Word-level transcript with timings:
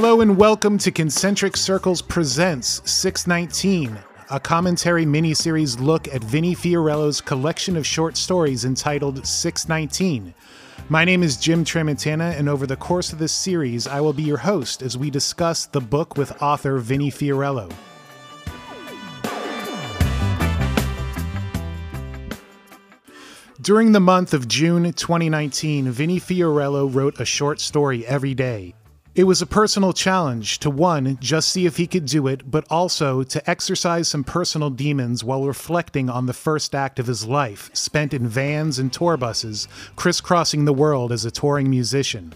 Hello 0.00 0.22
and 0.22 0.38
welcome 0.38 0.78
to 0.78 0.90
Concentric 0.90 1.58
Circles 1.58 2.00
Presents 2.00 2.80
619, 2.90 3.98
a 4.30 4.40
commentary 4.40 5.04
miniseries 5.04 5.78
look 5.78 6.08
at 6.08 6.24
Vinnie 6.24 6.54
Fiorello's 6.54 7.20
collection 7.20 7.76
of 7.76 7.86
short 7.86 8.16
stories 8.16 8.64
entitled 8.64 9.26
619. 9.26 10.32
My 10.88 11.04
name 11.04 11.22
is 11.22 11.36
Jim 11.36 11.66
Tramontana, 11.66 12.34
and 12.38 12.48
over 12.48 12.66
the 12.66 12.78
course 12.78 13.12
of 13.12 13.18
this 13.18 13.30
series, 13.30 13.86
I 13.86 14.00
will 14.00 14.14
be 14.14 14.22
your 14.22 14.38
host 14.38 14.80
as 14.80 14.96
we 14.96 15.10
discuss 15.10 15.66
the 15.66 15.82
book 15.82 16.16
with 16.16 16.40
author 16.40 16.78
Vinnie 16.78 17.10
Fiorello. 17.10 17.70
During 23.60 23.92
the 23.92 24.00
month 24.00 24.32
of 24.32 24.48
June 24.48 24.90
2019, 24.90 25.90
Vinnie 25.90 26.18
Fiorello 26.18 26.86
wrote 26.86 27.20
a 27.20 27.26
short 27.26 27.60
story 27.60 28.06
every 28.06 28.32
day. 28.32 28.74
It 29.12 29.24
was 29.24 29.42
a 29.42 29.46
personal 29.46 29.92
challenge 29.92 30.60
to 30.60 30.70
one, 30.70 31.18
just 31.20 31.50
see 31.50 31.66
if 31.66 31.78
he 31.78 31.88
could 31.88 32.06
do 32.06 32.28
it, 32.28 32.48
but 32.48 32.64
also 32.70 33.24
to 33.24 33.50
exercise 33.50 34.06
some 34.06 34.22
personal 34.22 34.70
demons 34.70 35.24
while 35.24 35.44
reflecting 35.44 36.08
on 36.08 36.26
the 36.26 36.32
first 36.32 36.76
act 36.76 37.00
of 37.00 37.08
his 37.08 37.26
life, 37.26 37.70
spent 37.72 38.14
in 38.14 38.28
vans 38.28 38.78
and 38.78 38.92
tour 38.92 39.16
buses, 39.16 39.66
crisscrossing 39.96 40.64
the 40.64 40.72
world 40.72 41.10
as 41.10 41.24
a 41.24 41.30
touring 41.32 41.68
musician. 41.68 42.34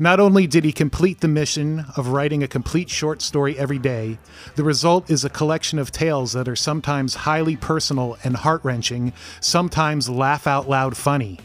Not 0.00 0.18
only 0.18 0.48
did 0.48 0.64
he 0.64 0.72
complete 0.72 1.20
the 1.20 1.28
mission 1.28 1.84
of 1.96 2.08
writing 2.08 2.42
a 2.42 2.48
complete 2.48 2.90
short 2.90 3.22
story 3.22 3.56
every 3.56 3.78
day, 3.78 4.18
the 4.56 4.64
result 4.64 5.08
is 5.08 5.24
a 5.24 5.30
collection 5.30 5.78
of 5.78 5.92
tales 5.92 6.32
that 6.32 6.48
are 6.48 6.56
sometimes 6.56 7.14
highly 7.14 7.54
personal 7.54 8.18
and 8.24 8.36
heart 8.36 8.64
wrenching, 8.64 9.12
sometimes 9.40 10.08
laugh 10.08 10.48
out 10.48 10.68
loud 10.68 10.96
funny. 10.96 11.38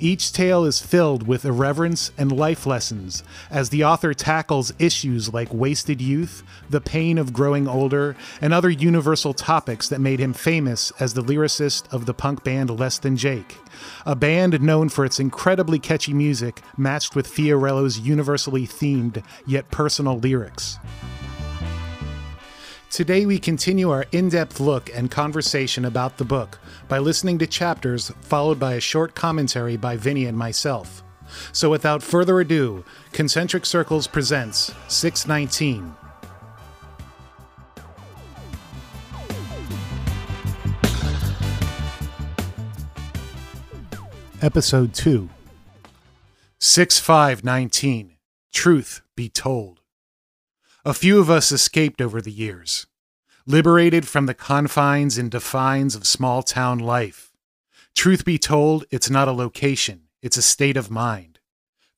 Each 0.00 0.30
tale 0.30 0.64
is 0.64 0.78
filled 0.78 1.26
with 1.26 1.44
irreverence 1.44 2.12
and 2.16 2.30
life 2.30 2.66
lessons 2.66 3.24
as 3.50 3.70
the 3.70 3.82
author 3.82 4.14
tackles 4.14 4.72
issues 4.78 5.34
like 5.34 5.52
wasted 5.52 6.00
youth, 6.00 6.44
the 6.70 6.80
pain 6.80 7.18
of 7.18 7.32
growing 7.32 7.66
older, 7.66 8.14
and 8.40 8.54
other 8.54 8.70
universal 8.70 9.34
topics 9.34 9.88
that 9.88 10.00
made 10.00 10.20
him 10.20 10.32
famous 10.32 10.92
as 11.00 11.14
the 11.14 11.22
lyricist 11.22 11.92
of 11.92 12.06
the 12.06 12.14
punk 12.14 12.44
band 12.44 12.70
Less 12.70 12.98
Than 12.98 13.16
Jake, 13.16 13.56
a 14.06 14.14
band 14.14 14.62
known 14.62 14.88
for 14.88 15.04
its 15.04 15.18
incredibly 15.18 15.80
catchy 15.80 16.14
music 16.14 16.62
matched 16.76 17.16
with 17.16 17.26
Fiorello's 17.26 17.98
universally 17.98 18.68
themed 18.68 19.24
yet 19.48 19.68
personal 19.72 20.16
lyrics. 20.16 20.78
Today, 22.90 23.26
we 23.26 23.38
continue 23.38 23.90
our 23.90 24.06
in 24.12 24.28
depth 24.28 24.60
look 24.60 24.90
and 24.94 25.10
conversation 25.10 25.84
about 25.84 26.16
the 26.16 26.24
book 26.24 26.58
by 26.88 26.98
listening 26.98 27.38
to 27.38 27.46
chapters 27.46 28.10
followed 28.20 28.58
by 28.58 28.74
a 28.74 28.80
short 28.80 29.14
commentary 29.14 29.76
by 29.76 29.96
Vinnie 29.96 30.26
and 30.26 30.36
myself. 30.36 31.02
So, 31.52 31.70
without 31.70 32.02
further 32.02 32.40
ado, 32.40 32.84
Concentric 33.12 33.66
Circles 33.66 34.06
presents 34.06 34.72
619. 34.88 35.94
Episode 44.40 44.94
2 44.94 45.28
6519 46.60 48.16
Truth 48.52 49.02
Be 49.16 49.28
Told. 49.28 49.80
A 50.84 50.94
few 50.94 51.18
of 51.18 51.28
us 51.28 51.50
escaped 51.50 52.00
over 52.00 52.20
the 52.20 52.30
years, 52.30 52.86
liberated 53.48 54.06
from 54.06 54.26
the 54.26 54.34
confines 54.34 55.16
and 55.16 55.30
defines 55.30 55.94
of 55.94 56.06
small 56.06 56.42
town 56.42 56.78
life. 56.78 57.32
Truth 57.94 58.26
be 58.26 58.38
told, 58.38 58.84
it's 58.90 59.08
not 59.08 59.26
a 59.26 59.32
location, 59.32 60.02
it's 60.20 60.36
a 60.36 60.42
state 60.42 60.76
of 60.76 60.90
mind. 60.90 61.38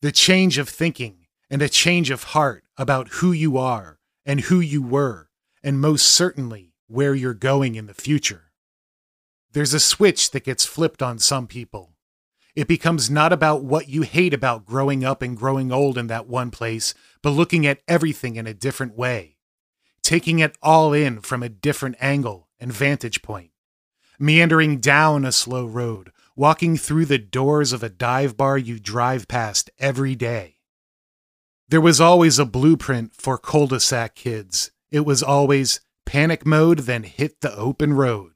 The 0.00 0.12
change 0.12 0.58
of 0.58 0.68
thinking 0.68 1.26
and 1.50 1.60
a 1.60 1.68
change 1.68 2.08
of 2.10 2.22
heart 2.22 2.64
about 2.78 3.08
who 3.14 3.32
you 3.32 3.58
are 3.58 3.98
and 4.24 4.42
who 4.42 4.60
you 4.60 4.80
were, 4.80 5.28
and 5.60 5.80
most 5.80 6.06
certainly 6.06 6.72
where 6.86 7.16
you're 7.16 7.34
going 7.34 7.74
in 7.74 7.86
the 7.86 7.94
future. 7.94 8.52
There's 9.52 9.74
a 9.74 9.80
switch 9.80 10.30
that 10.30 10.44
gets 10.44 10.64
flipped 10.64 11.02
on 11.02 11.18
some 11.18 11.48
people. 11.48 11.96
It 12.54 12.68
becomes 12.68 13.10
not 13.10 13.32
about 13.32 13.64
what 13.64 13.88
you 13.88 14.02
hate 14.02 14.32
about 14.32 14.66
growing 14.66 15.04
up 15.04 15.20
and 15.20 15.36
growing 15.36 15.72
old 15.72 15.98
in 15.98 16.06
that 16.06 16.28
one 16.28 16.52
place, 16.52 16.94
but 17.22 17.30
looking 17.30 17.66
at 17.66 17.82
everything 17.88 18.36
in 18.36 18.46
a 18.46 18.54
different 18.54 18.96
way, 18.96 19.36
taking 20.10 20.40
it 20.40 20.58
all 20.60 20.92
in 20.92 21.20
from 21.20 21.40
a 21.40 21.48
different 21.48 21.94
angle 22.00 22.48
and 22.58 22.72
vantage 22.72 23.22
point, 23.22 23.52
meandering 24.18 24.80
down 24.80 25.24
a 25.24 25.30
slow 25.30 25.64
road, 25.64 26.10
walking 26.34 26.76
through 26.76 27.04
the 27.04 27.16
doors 27.16 27.72
of 27.72 27.84
a 27.84 27.88
dive 27.88 28.36
bar 28.36 28.58
you 28.58 28.80
drive 28.80 29.28
past 29.28 29.70
every 29.78 30.16
day. 30.16 30.56
There 31.68 31.80
was 31.80 32.00
always 32.00 32.40
a 32.40 32.44
blueprint 32.44 33.14
for 33.14 33.38
cul 33.38 33.68
de 33.68 33.78
sac 33.78 34.16
kids. 34.16 34.72
It 34.90 35.06
was 35.06 35.22
always 35.22 35.78
panic 36.04 36.44
mode, 36.44 36.80
then 36.80 37.04
hit 37.04 37.40
the 37.40 37.54
open 37.54 37.92
road 37.92 38.32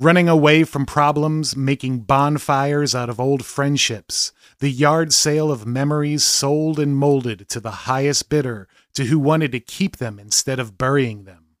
running 0.00 0.30
away 0.30 0.64
from 0.64 0.86
problems, 0.86 1.54
making 1.54 2.00
bonfires 2.00 2.94
out 2.94 3.10
of 3.10 3.20
old 3.20 3.44
friendships, 3.44 4.32
the 4.58 4.70
yard 4.70 5.12
sale 5.12 5.52
of 5.52 5.66
memories 5.66 6.24
sold 6.24 6.80
and 6.80 6.96
molded 6.96 7.46
to 7.50 7.60
the 7.60 7.70
highest 7.70 8.30
bidder 8.30 8.66
to 8.94 9.06
who 9.06 9.18
wanted 9.18 9.52
to 9.52 9.60
keep 9.60 9.96
them 9.96 10.18
instead 10.18 10.58
of 10.58 10.78
burying 10.78 11.24
them. 11.24 11.56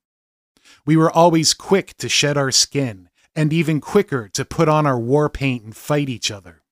We 0.86 0.96
were 0.96 1.10
always 1.10 1.54
quick 1.54 1.96
to 1.98 2.08
shed 2.08 2.36
our 2.36 2.50
skin, 2.50 3.08
and 3.34 3.52
even 3.52 3.80
quicker 3.80 4.28
to 4.30 4.44
put 4.44 4.68
on 4.68 4.86
our 4.86 4.98
war 4.98 5.28
paint 5.28 5.64
and 5.64 5.76
fight 5.76 6.08
each 6.08 6.30
other. 6.30 6.62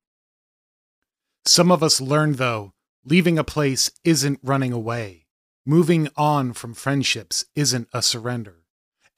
Some 1.45 1.71
of 1.71 1.83
us 1.83 2.01
learned, 2.01 2.37
though, 2.37 2.73
leaving 3.05 3.39
a 3.39 3.45
place 3.45 3.91
isn't 4.05 4.41
running 4.43 4.73
away. 4.73 5.27
Moving 5.65 6.09
on 6.17 6.53
from 6.53 6.75
friendships 6.75 7.45
isn't 7.55 7.89
a 7.93 8.03
surrender 8.03 8.59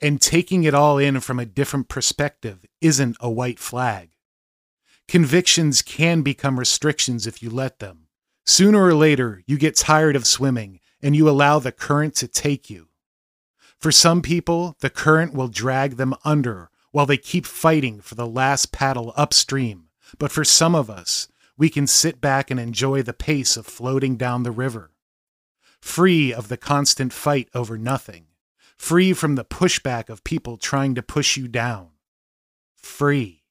and 0.00 0.21
taking 0.21 0.65
it 0.65 0.75
all 0.75 0.99
in 0.99 1.21
from 1.21 1.39
a 1.39 1.47
different 1.47 1.89
perspective 1.89 2.65
isn't 2.81 3.17
a 3.21 3.31
white 3.31 3.59
flag. 3.59 4.11
Convictions 5.06 5.83
can 5.83 6.23
become 6.23 6.59
restrictions 6.59 7.27
if 7.27 7.43
you 7.43 7.50
let 7.50 7.79
them. 7.81 8.06
Sooner 8.47 8.83
or 8.83 8.95
later, 8.95 9.43
you 9.47 9.59
get 9.59 9.77
tired 9.77 10.17
of 10.17 10.27
swimming 10.27 10.80
and 11.03 11.16
you 11.16 11.28
allow 11.28 11.59
the 11.59 11.72
current 11.72 12.15
to 12.16 12.28
take 12.28 12.71
you. 12.71 12.88
For 13.78 13.91
some 13.91 14.22
people, 14.22 14.77
the 14.81 14.91
current 14.91 15.34
will 15.34 15.49
drag 15.49 15.97
them 15.97 16.15
under 16.25 16.71
while 16.93 17.06
they 17.06 17.16
keep 17.16 17.47
fighting 17.47 18.00
for 18.00 18.15
the 18.15 18.27
last 18.27 18.72
paddle 18.72 19.12
upstream. 19.16 19.88
But 20.19 20.33
for 20.33 20.44
some 20.44 20.75
of 20.75 20.91
us, 20.91 21.28
we 21.56 21.71
can 21.71 21.87
sit 21.87 22.21
back 22.21 22.50
and 22.50 22.59
enjoy 22.59 23.03
the 23.03 23.12
pace 23.12 23.56
of 23.56 23.66
floating 23.66 24.16
down 24.16 24.43
the 24.43 24.50
river, 24.50 24.91
free 25.81 26.33
of 26.33 26.49
the 26.49 26.56
constant 26.56 27.12
fight 27.12 27.49
over 27.55 27.78
nothing 27.78 28.27
free 28.81 29.12
from 29.12 29.34
the 29.34 29.44
pushback 29.44 30.09
of 30.09 30.25
people 30.25 30.56
trying 30.56 30.94
to 30.94 31.03
push 31.03 31.37
you 31.37 31.47
down. 31.47 31.91
Free. 32.75 33.43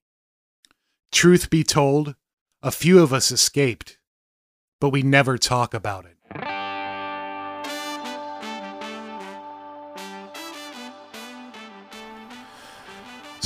Truth 1.11 1.51
be 1.51 1.63
told, 1.63 2.15
a 2.63 2.71
few 2.71 2.99
of 2.99 3.13
us 3.13 3.31
escaped, 3.31 3.99
but 4.81 4.89
we 4.89 5.03
never 5.03 5.37
talk 5.37 5.75
about 5.75 6.05
it. 6.05 6.58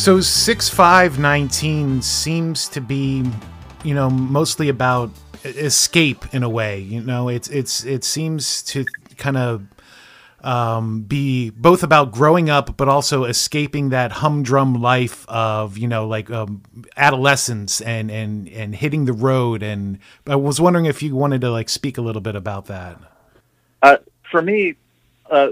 So 0.04 0.20
6519 0.20 2.02
seems 2.02 2.68
to 2.68 2.82
be, 2.82 3.24
you 3.86 3.94
know, 3.96 4.10
mostly 4.10 4.68
about 4.68 5.12
escape 5.46 6.26
in 6.34 6.44
a 6.44 6.50
way. 6.50 6.82
You 6.82 7.00
know, 7.00 7.30
it's 7.30 7.48
it's 7.48 7.86
it 7.86 8.04
seems 8.04 8.64
to 8.64 8.84
kind 9.16 9.38
of 9.38 9.66
um, 10.42 11.04
be 11.04 11.52
both 11.52 11.84
about 11.84 12.12
growing 12.12 12.50
up, 12.50 12.76
but 12.76 12.90
also 12.90 13.24
escaping 13.24 13.92
that 13.92 14.12
humdrum 14.12 14.82
life 14.82 15.26
of 15.30 15.78
you 15.78 15.88
know 15.88 16.06
like 16.06 16.30
um, 16.30 16.64
adolescence 16.98 17.80
and 17.80 18.12
and 18.12 18.50
and 18.50 18.76
hitting 18.76 19.06
the 19.06 19.14
road. 19.14 19.64
And 19.64 20.00
I 20.28 20.36
was 20.36 20.60
wondering 20.60 20.86
if 20.86 21.02
you 21.02 21.16
wanted 21.16 21.40
to 21.40 21.50
like 21.50 21.70
speak 21.70 21.98
a 21.98 22.02
little 22.02 22.22
bit 22.22 22.36
about 22.36 22.66
that. 22.66 23.00
Uh, 23.82 23.96
for 24.30 24.42
me, 24.42 24.76
uh, 25.32 25.52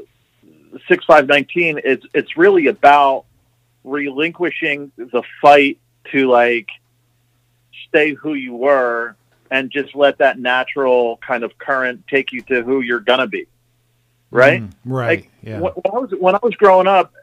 six 0.90 1.06
five 1.06 1.28
nineteen. 1.28 1.80
It's 1.86 2.06
it's 2.14 2.36
really 2.36 2.68
about 2.68 3.24
relinquishing 3.84 4.92
the 4.98 5.24
fight 5.42 5.80
to 6.12 6.30
like 6.30 6.70
stay 7.88 8.14
who 8.14 8.34
you 8.34 8.56
were 8.56 9.16
and 9.50 9.70
just 9.72 9.96
let 9.96 10.20
that 10.20 10.40
natural 10.40 11.18
kind 11.18 11.44
of 11.44 11.58
current 11.58 12.06
take 12.08 12.32
you 12.32 12.42
to 12.44 12.64
who 12.64 12.82
you're 12.82 13.00
gonna 13.00 13.28
be 13.28 13.48
right? 14.32 14.64
Mm, 14.64 14.72
right. 14.86 15.20
Like, 15.20 15.32
yeah. 15.44 15.60
When, 15.60 15.74
I 15.86 16.00
was 16.00 16.12
when 16.18 16.36
I 16.36 16.40
was 16.42 16.56
growing 16.56 16.88
up, 16.88 17.14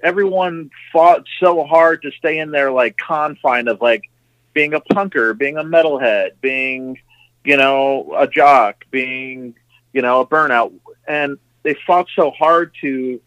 everyone 0.00 0.70
fought 0.92 1.24
so 1.40 1.64
hard 1.64 2.02
to 2.02 2.10
stay 2.12 2.38
in 2.38 2.50
their 2.50 2.70
like 2.70 2.96
confine 2.98 3.68
of 3.68 3.80
like 3.80 4.10
being 4.52 4.74
a 4.74 4.80
punker, 4.80 5.36
being 5.36 5.56
a 5.56 5.64
metalhead, 5.64 6.32
being 6.40 6.98
you 7.44 7.56
know 7.56 8.14
a 8.16 8.26
jock, 8.26 8.84
being 8.90 9.54
you 9.92 10.02
know 10.02 10.20
a 10.20 10.26
burnout, 10.26 10.72
and 11.08 11.38
they 11.62 11.76
fought 11.86 12.08
so 12.14 12.30
hard 12.30 12.72
to 12.82 13.20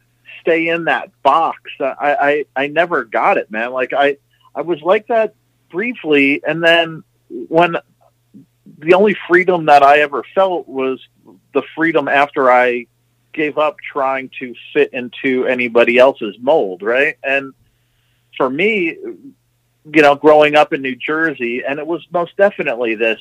stay 0.48 0.70
in 0.70 0.86
that 0.86 1.12
box. 1.24 1.60
I, 1.80 2.46
I 2.56 2.64
I 2.64 2.68
never 2.68 3.04
got 3.04 3.38
it, 3.38 3.52
man. 3.52 3.72
Like 3.72 3.92
I 3.94 4.18
I 4.56 4.62
was 4.62 4.82
like 4.82 5.08
that 5.08 5.36
briefly, 5.70 6.42
and 6.48 6.64
then 6.64 7.04
when 7.30 7.76
the 8.78 8.94
only 8.94 9.18
freedom 9.28 9.66
that 9.66 9.84
I 9.84 10.00
ever 10.00 10.24
felt 10.34 10.68
was 10.68 11.06
the 11.54 11.64
freedom 11.76 12.08
after 12.08 12.50
I 12.50 12.86
gave 13.34 13.58
up 13.58 13.76
trying 13.80 14.32
to 14.40 14.56
fit 14.74 14.94
into 14.94 15.46
anybody 15.46 15.98
else's 15.98 16.38
mold, 16.40 16.82
right? 16.82 17.18
And 17.24 17.54
for 18.38 18.50
me, 18.50 18.86
you 18.88 20.02
know, 20.02 20.16
growing 20.16 20.56
up 20.56 20.74
in 20.74 20.82
New 20.82 20.96
Jersey, 20.96 21.64
and 21.68 21.80
it 21.80 21.86
was 21.86 22.06
most 22.12 22.38
definitely 22.38 22.96
this 22.96 23.20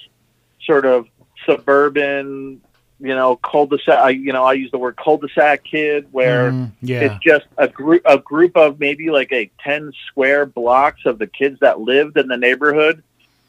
sort 0.64 0.86
of 0.86 1.06
suburban, 1.44 2.60
you 2.98 3.14
know, 3.14 3.36
cul-de-sac. 3.36 3.98
I, 3.98 4.10
you 4.10 4.32
know, 4.32 4.44
I 4.44 4.54
use 4.54 4.70
the 4.70 4.78
word 4.78 4.96
cul-de-sac 4.96 5.64
kid, 5.64 6.08
where 6.12 6.52
Mm, 6.52 6.72
yeah. 6.80 7.00
it's 7.00 7.24
just 7.24 7.46
a 7.58 7.68
group, 7.68 8.02
a 8.04 8.18
group 8.18 8.56
of 8.56 8.80
maybe 8.80 9.10
like 9.10 9.32
a 9.32 9.50
ten 9.62 9.92
square 10.08 10.46
blocks 10.46 11.04
of 11.04 11.18
the 11.18 11.26
kids 11.26 11.60
that 11.60 11.80
lived 11.80 12.16
in 12.16 12.28
the 12.28 12.36
neighborhood. 12.36 13.02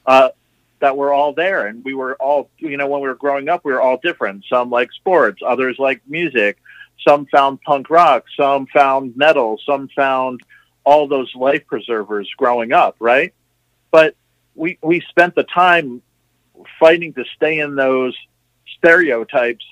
Uh, 0.06 0.30
that 0.80 0.96
were 0.96 1.12
all 1.12 1.34
there 1.34 1.66
and 1.66 1.84
we 1.84 1.94
were 1.96 2.14
all 2.16 2.50
you 2.60 2.78
know 2.78 2.88
when 2.88 3.02
we 3.02 3.08
were 3.08 3.16
growing 3.16 3.50
up 3.50 3.66
we 3.66 3.72
were 3.74 3.82
all 3.82 3.98
different 3.98 4.46
some 4.48 4.70
like 4.70 4.92
sports 4.92 5.42
others 5.46 5.78
like 5.80 6.02
music 6.08 6.58
some 7.06 7.26
found 7.26 7.60
punk 7.64 7.90
rock 7.90 8.26
some 8.36 8.68
found 8.68 9.18
metal 9.18 9.60
some 9.66 9.88
found 9.90 10.40
all 10.84 11.08
those 11.08 11.34
life 11.36 11.66
preservers 11.66 12.30
growing 12.38 12.74
up 12.74 12.96
right 13.00 13.34
but 13.90 14.16
we 14.54 14.78
we 14.84 15.02
spent 15.10 15.34
the 15.34 15.44
time 15.44 16.02
fighting 16.80 17.12
to 17.14 17.26
stay 17.36 17.58
in 17.60 17.76
those 17.76 18.16
stereotypes 18.78 19.66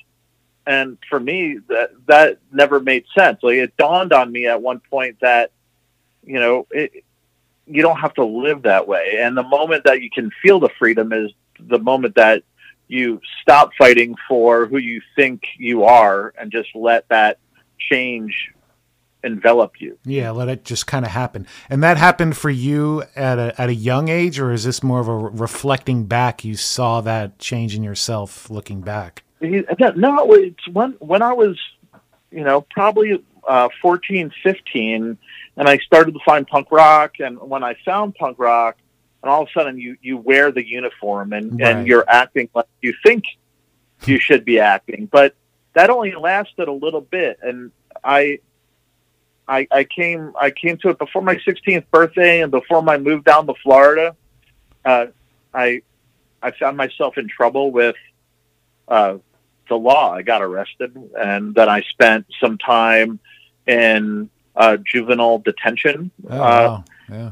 and 0.67 0.97
for 1.09 1.19
me 1.19 1.59
that 1.69 1.91
that 2.07 2.39
never 2.51 2.79
made 2.79 3.05
sense 3.15 3.39
like 3.43 3.55
it 3.55 3.75
dawned 3.77 4.13
on 4.13 4.31
me 4.31 4.47
at 4.47 4.61
one 4.61 4.79
point 4.79 5.17
that 5.21 5.51
you 6.23 6.39
know 6.39 6.65
it, 6.71 7.03
you 7.67 7.81
don't 7.81 7.99
have 7.99 8.13
to 8.15 8.25
live 8.25 8.63
that 8.63 8.87
way. 8.87 9.17
And 9.19 9.35
the 9.35 9.43
moment 9.43 9.85
that 9.85 10.01
you 10.01 10.09
can 10.09 10.31
feel 10.41 10.59
the 10.59 10.69
freedom 10.77 11.11
is 11.13 11.31
the 11.59 11.79
moment 11.79 12.15
that 12.15 12.43
you 12.87 13.19
stop 13.41 13.71
fighting 13.77 14.15
for 14.27 14.67
who 14.67 14.77
you 14.77 15.01
think 15.15 15.43
you 15.57 15.83
are 15.85 16.33
and 16.37 16.51
just 16.51 16.69
let 16.75 17.07
that 17.09 17.39
change 17.79 18.51
envelop 19.25 19.81
you. 19.81 19.97
Yeah, 20.05 20.31
let 20.31 20.47
it 20.47 20.63
just 20.63 20.87
kind 20.87 21.03
of 21.03 21.11
happen. 21.11 21.47
And 21.69 21.81
that 21.83 21.97
happened 21.97 22.37
for 22.37 22.49
you 22.49 23.03
at 23.15 23.39
a 23.39 23.59
at 23.59 23.69
a 23.69 23.73
young 23.73 24.07
age, 24.09 24.39
or 24.39 24.51
is 24.51 24.63
this 24.63 24.83
more 24.83 24.99
of 24.99 25.07
a 25.07 25.15
reflecting 25.15 26.05
back? 26.05 26.45
You 26.45 26.55
saw 26.55 27.01
that 27.01 27.39
change 27.39 27.75
in 27.75 27.83
yourself 27.83 28.49
looking 28.49 28.81
back. 28.81 29.23
No, 29.41 30.31
it's 30.33 30.67
when 30.69 30.91
when 30.99 31.21
I 31.21 31.33
was, 31.33 31.59
you 32.31 32.43
know, 32.43 32.61
probably 32.61 33.23
uh, 33.47 33.69
14, 33.81 34.31
15, 34.43 35.17
and 35.57 35.69
I 35.69 35.77
started 35.79 36.13
to 36.13 36.19
find 36.25 36.47
punk 36.47 36.71
rock. 36.71 37.19
And 37.19 37.39
when 37.39 37.63
I 37.63 37.75
found 37.85 38.15
punk 38.15 38.39
rock, 38.39 38.77
and 39.21 39.29
all 39.29 39.43
of 39.43 39.49
a 39.49 39.51
sudden 39.59 39.77
you 39.79 39.97
you 40.01 40.17
wear 40.17 40.51
the 40.51 40.65
uniform 40.67 41.33
and 41.33 41.59
Right. 41.59 41.75
and 41.75 41.87
you're 41.87 42.05
acting 42.07 42.49
like 42.55 42.67
you 42.81 42.93
think 43.05 43.25
you 44.05 44.19
should 44.19 44.45
be 44.45 44.59
acting, 44.59 45.07
but 45.11 45.35
that 45.73 45.89
only 45.89 46.13
lasted 46.15 46.67
a 46.67 46.71
little 46.73 47.01
bit. 47.01 47.39
And 47.41 47.71
I. 48.03 48.39
I, 49.47 49.67
I 49.71 49.83
came 49.83 50.33
I 50.39 50.49
came 50.51 50.77
to 50.79 50.89
it 50.89 50.97
before 50.99 51.21
my 51.21 51.35
16th 51.35 51.85
birthday 51.91 52.41
and 52.41 52.51
before 52.51 52.81
my 52.81 52.97
move 52.97 53.23
down 53.23 53.45
to 53.47 53.53
Florida. 53.61 54.15
Uh, 54.83 55.07
I 55.53 55.81
I 56.41 56.51
found 56.51 56.77
myself 56.77 57.17
in 57.17 57.27
trouble 57.27 57.71
with 57.71 57.95
uh, 58.87 59.17
the 59.69 59.75
law. 59.75 60.13
I 60.13 60.21
got 60.21 60.41
arrested, 60.41 60.95
and 61.19 61.53
then 61.55 61.69
I 61.69 61.81
spent 61.81 62.25
some 62.39 62.57
time 62.57 63.19
in 63.67 64.29
uh, 64.55 64.77
juvenile 64.77 65.39
detention. 65.39 66.11
Oh, 66.29 66.35
Uh, 66.35 66.39
wow. 66.39 66.83
Yeah. 67.09 67.29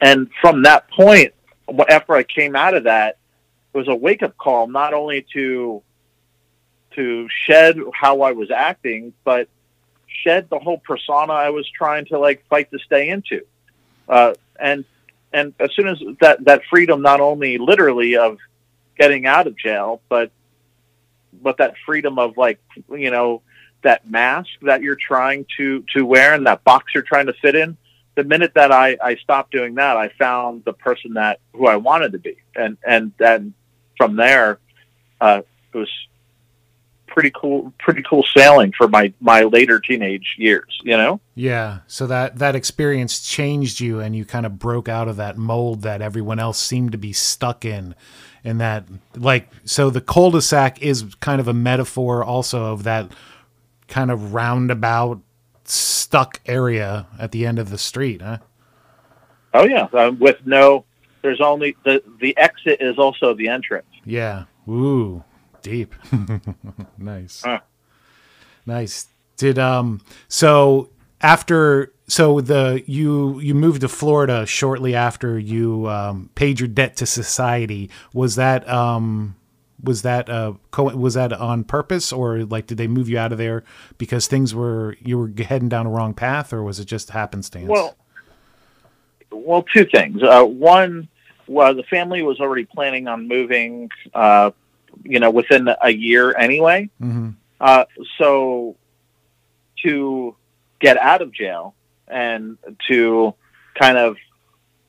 and 0.00 0.30
from 0.40 0.62
that 0.62 0.88
point, 0.90 1.32
after 1.88 2.14
I 2.14 2.22
came 2.24 2.54
out 2.56 2.74
of 2.74 2.84
that, 2.84 3.18
it 3.72 3.78
was 3.78 3.88
a 3.88 3.94
wake 3.94 4.22
up 4.22 4.36
call 4.36 4.66
not 4.68 4.94
only 4.94 5.26
to 5.32 5.82
to 6.92 7.28
shed 7.28 7.78
how 7.92 8.20
I 8.22 8.32
was 8.32 8.50
acting, 8.52 9.12
but 9.24 9.48
shed 10.22 10.48
the 10.50 10.58
whole 10.58 10.78
persona 10.78 11.32
I 11.32 11.50
was 11.50 11.68
trying 11.68 12.06
to 12.06 12.18
like 12.18 12.44
fight 12.48 12.70
to 12.70 12.78
stay 12.78 13.08
into. 13.08 13.44
Uh, 14.08 14.34
and 14.58 14.84
and 15.32 15.52
as 15.58 15.72
soon 15.74 15.88
as 15.88 16.00
that 16.20 16.44
that 16.44 16.62
freedom, 16.70 17.02
not 17.02 17.20
only 17.20 17.58
literally 17.58 18.16
of 18.16 18.38
getting 18.98 19.26
out 19.26 19.46
of 19.46 19.56
jail, 19.56 20.00
but 20.08 20.30
but 21.42 21.58
that 21.58 21.74
freedom 21.84 22.18
of 22.18 22.36
like 22.36 22.60
you 22.90 23.10
know 23.10 23.42
that 23.82 24.08
mask 24.08 24.50
that 24.62 24.82
you're 24.82 24.96
trying 24.96 25.46
to 25.56 25.84
to 25.94 26.04
wear 26.06 26.34
and 26.34 26.46
that 26.46 26.64
box 26.64 26.94
you're 26.94 27.02
trying 27.02 27.26
to 27.26 27.34
fit 27.34 27.54
in 27.54 27.76
the 28.14 28.24
minute 28.24 28.52
that 28.54 28.70
I, 28.72 28.96
I 29.02 29.16
stopped 29.16 29.50
doing 29.50 29.74
that, 29.74 29.96
I 29.96 30.08
found 30.08 30.64
the 30.64 30.72
person 30.72 31.14
that 31.14 31.40
who 31.52 31.66
I 31.66 31.76
wanted 31.76 32.12
to 32.12 32.18
be, 32.18 32.36
and 32.54 32.76
and 32.86 33.12
then 33.18 33.54
from 33.96 34.16
there, 34.16 34.58
uh, 35.20 35.42
it 35.72 35.76
was 35.76 35.90
pretty 37.14 37.30
cool, 37.30 37.72
pretty 37.78 38.02
cool 38.02 38.24
sailing 38.36 38.72
for 38.76 38.88
my 38.88 39.12
my 39.20 39.42
later 39.42 39.78
teenage 39.78 40.34
years. 40.36 40.80
You 40.82 40.96
know, 40.96 41.20
Yeah. 41.36 41.78
So 41.86 42.06
that 42.08 42.38
that 42.40 42.56
experience 42.56 43.20
changed 43.20 43.80
you, 43.80 44.00
and 44.00 44.14
you 44.14 44.24
kind 44.24 44.44
of 44.44 44.58
broke 44.58 44.88
out 44.88 45.06
of 45.08 45.16
that 45.16 45.38
mold 45.38 45.82
that 45.82 46.02
everyone 46.02 46.40
else 46.40 46.58
seemed 46.58 46.92
to 46.92 46.98
be 46.98 47.12
stuck 47.12 47.64
in, 47.64 47.94
and 48.42 48.60
that 48.60 48.84
like 49.14 49.48
so 49.64 49.88
the 49.90 50.00
cul-de-sac 50.00 50.82
is 50.82 51.04
kind 51.20 51.40
of 51.40 51.46
a 51.46 51.54
metaphor 51.54 52.24
also 52.24 52.72
of 52.72 52.82
that 52.82 53.12
kind 53.86 54.10
of 54.10 54.34
roundabout 54.34 55.20
stuck 55.64 56.40
area 56.46 57.06
at 57.18 57.30
the 57.30 57.46
end 57.46 57.60
of 57.60 57.70
the 57.70 57.78
street, 57.78 58.20
huh? 58.20 58.38
oh 59.54 59.64
yeah, 59.64 59.86
um, 59.92 60.18
with 60.18 60.38
no, 60.44 60.84
there's 61.22 61.40
only 61.40 61.76
the 61.84 62.02
the 62.20 62.36
exit 62.36 62.78
is 62.80 62.98
also 62.98 63.34
the 63.34 63.48
entrance. 63.48 63.86
Yeah. 64.04 64.44
Ooh, 64.68 65.22
deep. 65.64 65.94
nice. 66.98 67.42
Huh. 67.44 67.58
Nice. 68.66 69.08
Did 69.36 69.58
um 69.58 70.00
so 70.28 70.90
after 71.20 71.92
so 72.06 72.40
the 72.40 72.84
you 72.86 73.40
you 73.40 73.54
moved 73.54 73.80
to 73.80 73.88
Florida 73.88 74.46
shortly 74.46 74.94
after 74.94 75.36
you 75.36 75.88
um 75.88 76.30
paid 76.36 76.60
your 76.60 76.68
debt 76.68 76.96
to 76.98 77.06
society. 77.06 77.90
Was 78.12 78.36
that 78.36 78.68
um 78.68 79.34
was 79.82 80.02
that 80.02 80.30
uh 80.30 80.52
co- 80.70 80.94
was 80.94 81.14
that 81.14 81.32
on 81.32 81.64
purpose 81.64 82.12
or 82.12 82.44
like 82.44 82.68
did 82.68 82.78
they 82.78 82.86
move 82.86 83.08
you 83.08 83.18
out 83.18 83.32
of 83.32 83.38
there 83.38 83.64
because 83.98 84.28
things 84.28 84.54
were 84.54 84.96
you 85.00 85.18
were 85.18 85.32
heading 85.44 85.68
down 85.68 85.86
a 85.86 85.90
wrong 85.90 86.14
path 86.14 86.52
or 86.52 86.62
was 86.62 86.78
it 86.78 86.84
just 86.84 87.10
happenstance? 87.10 87.68
Well, 87.68 87.96
well, 89.32 89.62
two 89.62 89.84
things. 89.84 90.22
Uh, 90.22 90.44
one, 90.44 91.08
well, 91.46 91.74
the 91.74 91.82
family 91.84 92.22
was 92.22 92.40
already 92.40 92.64
planning 92.64 93.08
on 93.08 93.28
moving, 93.28 93.90
uh, 94.14 94.52
you 95.02 95.18
know, 95.20 95.30
within 95.30 95.68
a 95.82 95.90
year 95.90 96.36
anyway. 96.36 96.88
hmm 96.98 97.30
Uh, 97.60 97.84
so 98.18 98.76
to 99.82 100.34
get 100.80 100.96
out 100.98 101.22
of 101.22 101.32
jail 101.32 101.74
and 102.08 102.58
to 102.88 103.34
kind 103.74 103.96
of 103.98 104.16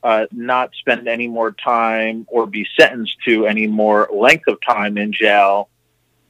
uh, 0.03 0.25
not 0.31 0.71
spend 0.79 1.07
any 1.07 1.27
more 1.27 1.51
time 1.51 2.25
or 2.29 2.45
be 2.45 2.67
sentenced 2.77 3.17
to 3.25 3.47
any 3.47 3.65
more 3.67 4.07
length 4.13 4.47
of 4.47 4.57
time 4.61 4.97
in 4.97 5.11
jail, 5.11 5.69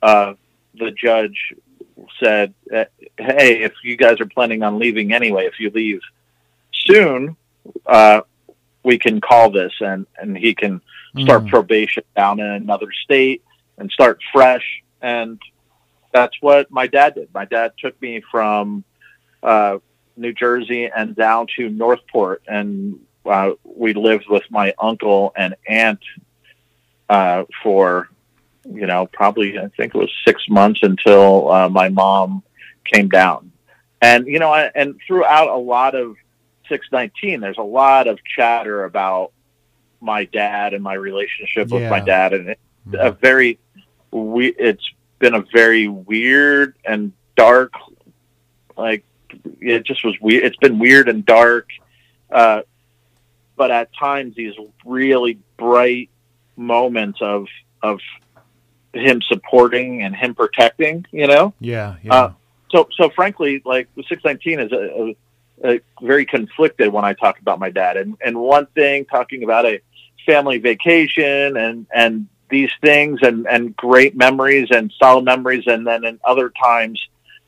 uh, 0.01 0.33
the 0.75 0.91
judge 0.91 1.53
said, 2.19 2.53
uh, 2.73 2.85
"Hey, 3.17 3.63
if 3.63 3.73
you 3.83 3.97
guys 3.97 4.19
are 4.21 4.25
planning 4.27 4.63
on 4.63 4.79
leaving 4.79 5.13
anyway, 5.13 5.45
if 5.45 5.59
you 5.59 5.69
leave 5.71 5.99
soon, 6.73 7.35
uh, 7.85 8.21
we 8.83 8.97
can 8.97 9.19
call 9.19 9.49
this 9.49 9.73
and 9.81 10.05
and 10.21 10.37
he 10.37 10.53
can 10.53 10.81
start 11.23 11.43
Mm. 11.45 11.49
probation 11.49 12.03
down 12.15 12.39
in 12.39 12.45
another 12.45 12.87
state 13.03 13.41
and 13.77 13.91
start 13.91 14.19
fresh." 14.33 14.83
And 15.01 15.39
that's 16.11 16.35
what 16.41 16.71
my 16.71 16.87
dad 16.87 17.15
did. 17.15 17.29
My 17.33 17.45
dad 17.45 17.73
took 17.77 18.01
me 18.01 18.21
from 18.31 18.83
uh, 19.43 19.79
New 20.17 20.33
Jersey 20.33 20.87
and 20.87 21.15
down 21.15 21.47
to 21.57 21.69
Northport, 21.69 22.41
and 22.47 22.99
uh, 23.25 23.51
we 23.63 23.93
lived 23.93 24.25
with 24.29 24.43
my 24.49 24.73
uncle 24.79 25.33
and 25.35 25.55
aunt 25.67 25.99
uh, 27.09 27.43
for 27.61 28.09
you 28.67 28.87
know 28.87 29.07
probably 29.11 29.59
I 29.59 29.67
think 29.77 29.93
it 29.93 29.97
was 29.97 30.11
six 30.25 30.43
months 30.49 30.81
until 30.83 31.51
uh, 31.51 31.69
my 31.69 31.89
mom 31.89 32.43
came 32.91 33.09
down. 33.09 33.51
And 34.01 34.27
you 34.27 34.39
know, 34.39 34.51
I, 34.51 34.71
and 34.75 34.99
throughout 35.05 35.49
a 35.49 35.57
lot 35.57 35.95
of 35.95 36.15
619, 36.69 37.41
there's 37.41 37.57
a 37.57 37.63
lot 37.63 38.07
of 38.07 38.19
chatter 38.23 38.85
about 38.85 39.31
my 40.01 40.25
dad 40.25 40.73
and 40.73 40.83
my 40.83 40.93
relationship 40.93 41.69
with 41.69 41.89
my 41.89 41.99
dad, 41.99 42.33
and 42.33 42.49
it, 42.49 42.59
a 42.93 43.11
very 43.11 43.59
we 44.23 44.47
it's 44.47 44.83
been 45.19 45.33
a 45.33 45.43
very 45.53 45.87
weird 45.87 46.75
and 46.85 47.11
dark 47.35 47.73
like 48.77 49.03
it 49.59 49.85
just 49.85 50.03
was 50.03 50.15
weird 50.21 50.43
it's 50.43 50.57
been 50.57 50.79
weird 50.79 51.09
and 51.09 51.25
dark 51.25 51.67
uh 52.31 52.61
but 53.55 53.71
at 53.71 53.89
times 53.95 54.35
these 54.35 54.53
really 54.85 55.39
bright 55.57 56.09
moments 56.55 57.19
of 57.21 57.47
of 57.81 57.99
him 58.93 59.21
supporting 59.21 60.01
and 60.03 60.15
him 60.15 60.33
protecting 60.35 61.05
you 61.11 61.27
know 61.27 61.53
Yeah, 61.59 61.95
yeah. 62.03 62.13
Uh, 62.13 62.33
so 62.75 62.89
so 62.91 63.09
frankly, 63.09 63.61
like 63.65 63.87
six 64.07 64.23
nineteen 64.23 64.59
is 64.59 64.71
a, 64.71 65.15
a, 65.63 65.75
a 65.75 65.81
very 66.01 66.25
conflicted 66.25 66.91
when 66.91 67.05
I 67.05 67.13
talk 67.13 67.39
about 67.39 67.59
my 67.59 67.69
dad, 67.69 67.97
and 67.97 68.17
and 68.23 68.37
one 68.37 68.65
thing 68.67 69.05
talking 69.05 69.43
about 69.43 69.65
a 69.65 69.81
family 70.25 70.57
vacation 70.57 71.55
and 71.57 71.87
and 71.93 72.27
these 72.49 72.71
things 72.81 73.19
and 73.21 73.47
and 73.47 73.75
great 73.75 74.15
memories 74.15 74.69
and 74.71 74.93
solid 74.99 75.25
memories, 75.25 75.63
and 75.67 75.85
then 75.85 76.05
in 76.05 76.19
other 76.23 76.49
times 76.49 76.99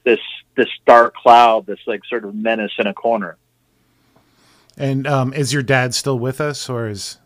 this 0.03 0.19
this 0.55 0.69
dark 0.85 1.13
cloud, 1.15 1.65
this 1.65 1.79
like 1.85 2.03
sort 2.05 2.25
of 2.25 2.33
menace 2.33 2.73
in 2.79 2.87
a 2.87 2.93
corner. 2.93 3.37
And 4.77 5.07
um, 5.07 5.33
is 5.33 5.53
your 5.53 5.63
dad 5.63 5.95
still 5.95 6.19
with 6.19 6.39
us, 6.39 6.69
or 6.69 6.87
is 6.87 7.17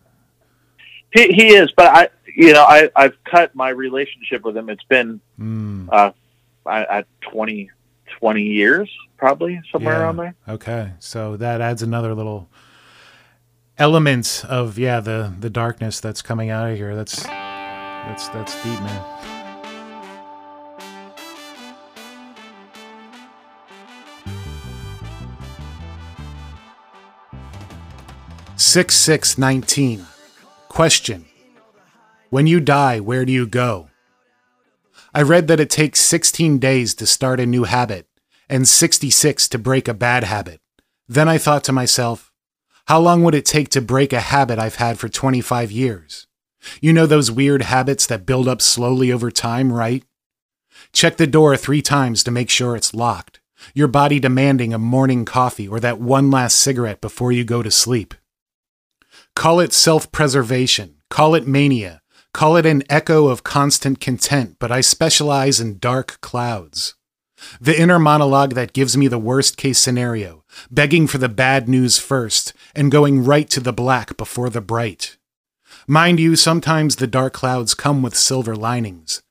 he? 1.12 1.28
He 1.28 1.54
is, 1.54 1.72
but 1.76 1.88
I, 1.88 2.10
you 2.36 2.54
know, 2.54 2.64
I 2.64 2.90
I've 2.96 3.22
cut 3.24 3.56
my 3.56 3.70
relationship 3.70 4.44
with 4.44 4.56
him. 4.56 4.70
It's 4.70 4.84
been 4.84 5.20
mm. 5.40 5.90
uh, 5.92 6.12
at 6.66 7.08
20, 7.32 7.70
20 8.20 8.42
years, 8.42 8.90
probably 9.18 9.62
somewhere 9.72 9.96
yeah. 9.96 10.02
around 10.02 10.18
there. 10.18 10.36
Okay, 10.48 10.92
so 11.00 11.36
that 11.38 11.62
adds 11.62 11.82
another 11.82 12.14
little 12.16 12.50
element 13.78 14.46
of 14.48 14.78
yeah 14.78 15.00
the 15.00 15.34
the 15.40 15.50
darkness 15.50 16.00
that's 16.00 16.22
coming 16.22 16.50
out 16.50 16.70
of 16.70 16.78
here. 16.78 16.96
That's 16.96 17.26
that's 18.08 18.28
that's 18.30 18.56
deep, 18.64 18.80
man. 18.82 19.04
Six 28.56 28.96
six 28.96 29.38
nineteen. 29.38 30.06
Question. 30.70 31.26
When 32.30 32.48
you 32.48 32.62
die, 32.62 33.02
where 33.02 33.26
do 33.26 33.34
you 33.34 33.46
go? 33.46 33.90
I 35.14 35.22
read 35.22 35.50
that 35.50 35.60
it 35.60 35.70
takes 35.70 36.00
16 36.00 36.60
days 36.60 36.96
to 36.96 37.06
start 37.06 37.42
a 37.42 37.46
new 37.46 37.66
habit 37.66 38.08
and 38.48 38.66
66 38.66 39.50
to 39.50 39.58
break 39.58 39.90
a 39.90 39.94
bad 39.94 40.24
habit. 40.24 40.62
Then 41.10 41.28
I 41.28 41.38
thought 41.38 41.66
to 41.66 41.74
myself, 41.74 42.32
how 42.86 43.02
long 43.02 43.24
would 43.24 43.36
it 43.36 43.44
take 43.44 43.68
to 43.70 43.82
break 43.82 44.14
a 44.14 44.22
habit 44.22 44.60
I've 44.60 44.76
had 44.76 44.98
for 44.98 45.10
25 45.10 45.72
years? 45.72 46.28
You 46.82 46.94
know 46.94 47.06
those 47.06 47.32
weird 47.32 47.64
habits 47.64 48.06
that 48.08 48.26
build 48.26 48.48
up 48.48 48.62
slowly 48.62 49.12
over 49.12 49.32
time, 49.32 49.72
right? 49.72 50.04
Check 50.94 51.18
the 51.18 51.28
door 51.28 51.56
three 51.58 51.82
times 51.82 52.24
to 52.24 52.32
make 52.32 52.50
sure 52.50 52.76
it's 52.76 52.94
locked, 52.94 53.40
your 53.74 53.88
body 53.88 54.20
demanding 54.20 54.74
a 54.74 54.80
morning 54.80 55.26
coffee 55.26 55.68
or 55.68 55.80
that 55.80 56.00
one 56.00 56.30
last 56.32 56.58
cigarette 56.58 57.02
before 57.02 57.32
you 57.32 57.44
go 57.44 57.62
to 57.62 57.72
sleep. 57.72 58.14
Call 59.36 59.60
it 59.60 59.74
self 59.74 60.12
preservation, 60.12 60.98
call 61.10 61.36
it 61.36 61.48
mania, 61.48 62.02
call 62.34 62.58
it 62.58 62.66
an 62.66 62.84
echo 62.90 63.28
of 63.28 63.44
constant 63.44 64.00
content, 64.00 64.58
but 64.60 64.72
I 64.72 64.82
specialize 64.82 65.60
in 65.60 65.80
dark 65.80 66.20
clouds. 66.22 66.96
The 67.60 67.80
inner 67.80 67.98
monologue 67.98 68.54
that 68.54 68.74
gives 68.74 68.96
me 68.96 69.08
the 69.08 69.18
worst 69.18 69.58
case 69.58 69.80
scenario, 69.80 70.44
begging 70.70 71.08
for 71.08 71.18
the 71.18 71.30
bad 71.30 71.68
news 71.68 71.98
first 71.98 72.54
and 72.76 72.92
going 72.92 73.24
right 73.24 73.50
to 73.50 73.60
the 73.60 73.74
black 73.74 74.16
before 74.16 74.50
the 74.50 74.62
bright. 74.62 75.18
Mind 75.88 76.20
you, 76.20 76.36
sometimes 76.36 76.96
the 76.96 77.08
dark 77.08 77.34
clouds 77.34 77.74
come 77.74 78.02
with 78.02 78.16
silver 78.16 78.56
linings. 78.56 79.22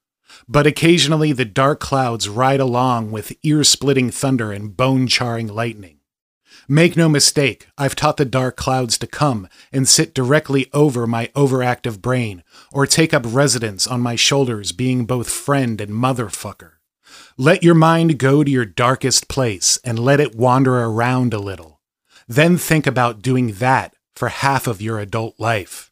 But 0.49 0.67
occasionally 0.67 1.33
the 1.33 1.45
dark 1.45 1.81
clouds 1.81 2.29
ride 2.29 2.61
along 2.61 3.13
with 3.13 3.37
ear 3.43 3.63
splitting 3.63 4.11
thunder 4.11 4.51
and 4.53 4.77
bone 4.77 5.07
charring 5.07 5.47
lightning. 5.47 5.99
Make 6.69 6.97
no 6.97 7.09
mistake, 7.09 7.67
I've 7.79 7.97
taught 7.97 8.17
the 8.17 8.25
dark 8.25 8.57
clouds 8.57 8.97
to 8.99 9.07
come 9.07 9.49
and 9.73 9.89
sit 9.89 10.15
directly 10.15 10.69
over 10.73 11.07
my 11.07 11.27
overactive 11.35 12.01
brain, 12.01 12.45
or 12.73 12.87
take 12.87 13.13
up 13.13 13.25
residence 13.27 13.87
on 13.87 14.01
my 14.01 14.15
shoulders, 14.15 14.71
being 14.73 15.05
both 15.05 15.29
friend 15.29 15.81
and 15.81 15.91
motherfucker. 15.91 16.75
Let 17.37 17.65
your 17.65 17.75
mind 17.75 18.19
go 18.19 18.45
to 18.45 18.51
your 18.51 18.65
darkest 18.65 19.29
place 19.29 19.79
and 19.85 19.99
let 19.99 20.21
it 20.21 20.37
wander 20.37 20.79
around 20.79 21.35
a 21.35 21.39
little. 21.39 21.81
Then 22.29 22.57
think 22.57 22.87
about 22.87 23.23
doing 23.23 23.55
that 23.55 23.95
for 24.15 24.29
half 24.29 24.67
of 24.67 24.81
your 24.81 25.01
adult 25.01 25.41
life. 25.41 25.90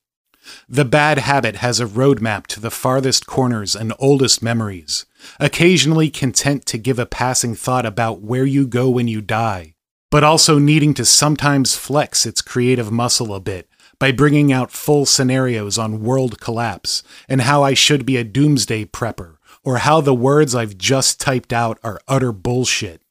The 0.68 0.84
bad 0.84 1.18
habit 1.18 1.56
has 1.56 1.80
a 1.80 1.86
roadmap 1.86 2.46
to 2.48 2.60
the 2.60 2.70
farthest 2.70 3.26
corners 3.26 3.74
and 3.74 3.92
oldest 3.98 4.42
memories, 4.42 5.06
occasionally 5.40 6.10
content 6.10 6.66
to 6.66 6.78
give 6.78 6.98
a 6.98 7.06
passing 7.06 7.54
thought 7.54 7.86
about 7.86 8.20
where 8.20 8.44
you 8.44 8.66
go 8.66 8.88
when 8.90 9.08
you 9.08 9.20
die, 9.20 9.74
but 10.10 10.24
also 10.24 10.58
needing 10.58 10.94
to 10.94 11.04
sometimes 11.04 11.76
flex 11.76 12.26
its 12.26 12.42
creative 12.42 12.90
muscle 12.90 13.34
a 13.34 13.40
bit 13.40 13.68
by 13.98 14.12
bringing 14.12 14.52
out 14.52 14.70
full 14.70 15.06
scenarios 15.06 15.76
on 15.78 16.02
world 16.02 16.40
collapse 16.40 17.02
and 17.28 17.42
how 17.42 17.62
I 17.62 17.74
should 17.74 18.06
be 18.06 18.16
a 18.16 18.24
doomsday 18.24 18.84
prepper 18.84 19.36
or 19.64 19.78
how 19.78 20.00
the 20.00 20.14
words 20.14 20.54
I've 20.54 20.78
just 20.78 21.20
typed 21.20 21.52
out 21.52 21.78
are 21.82 22.00
utter 22.06 22.32
bullshit. 22.32 23.02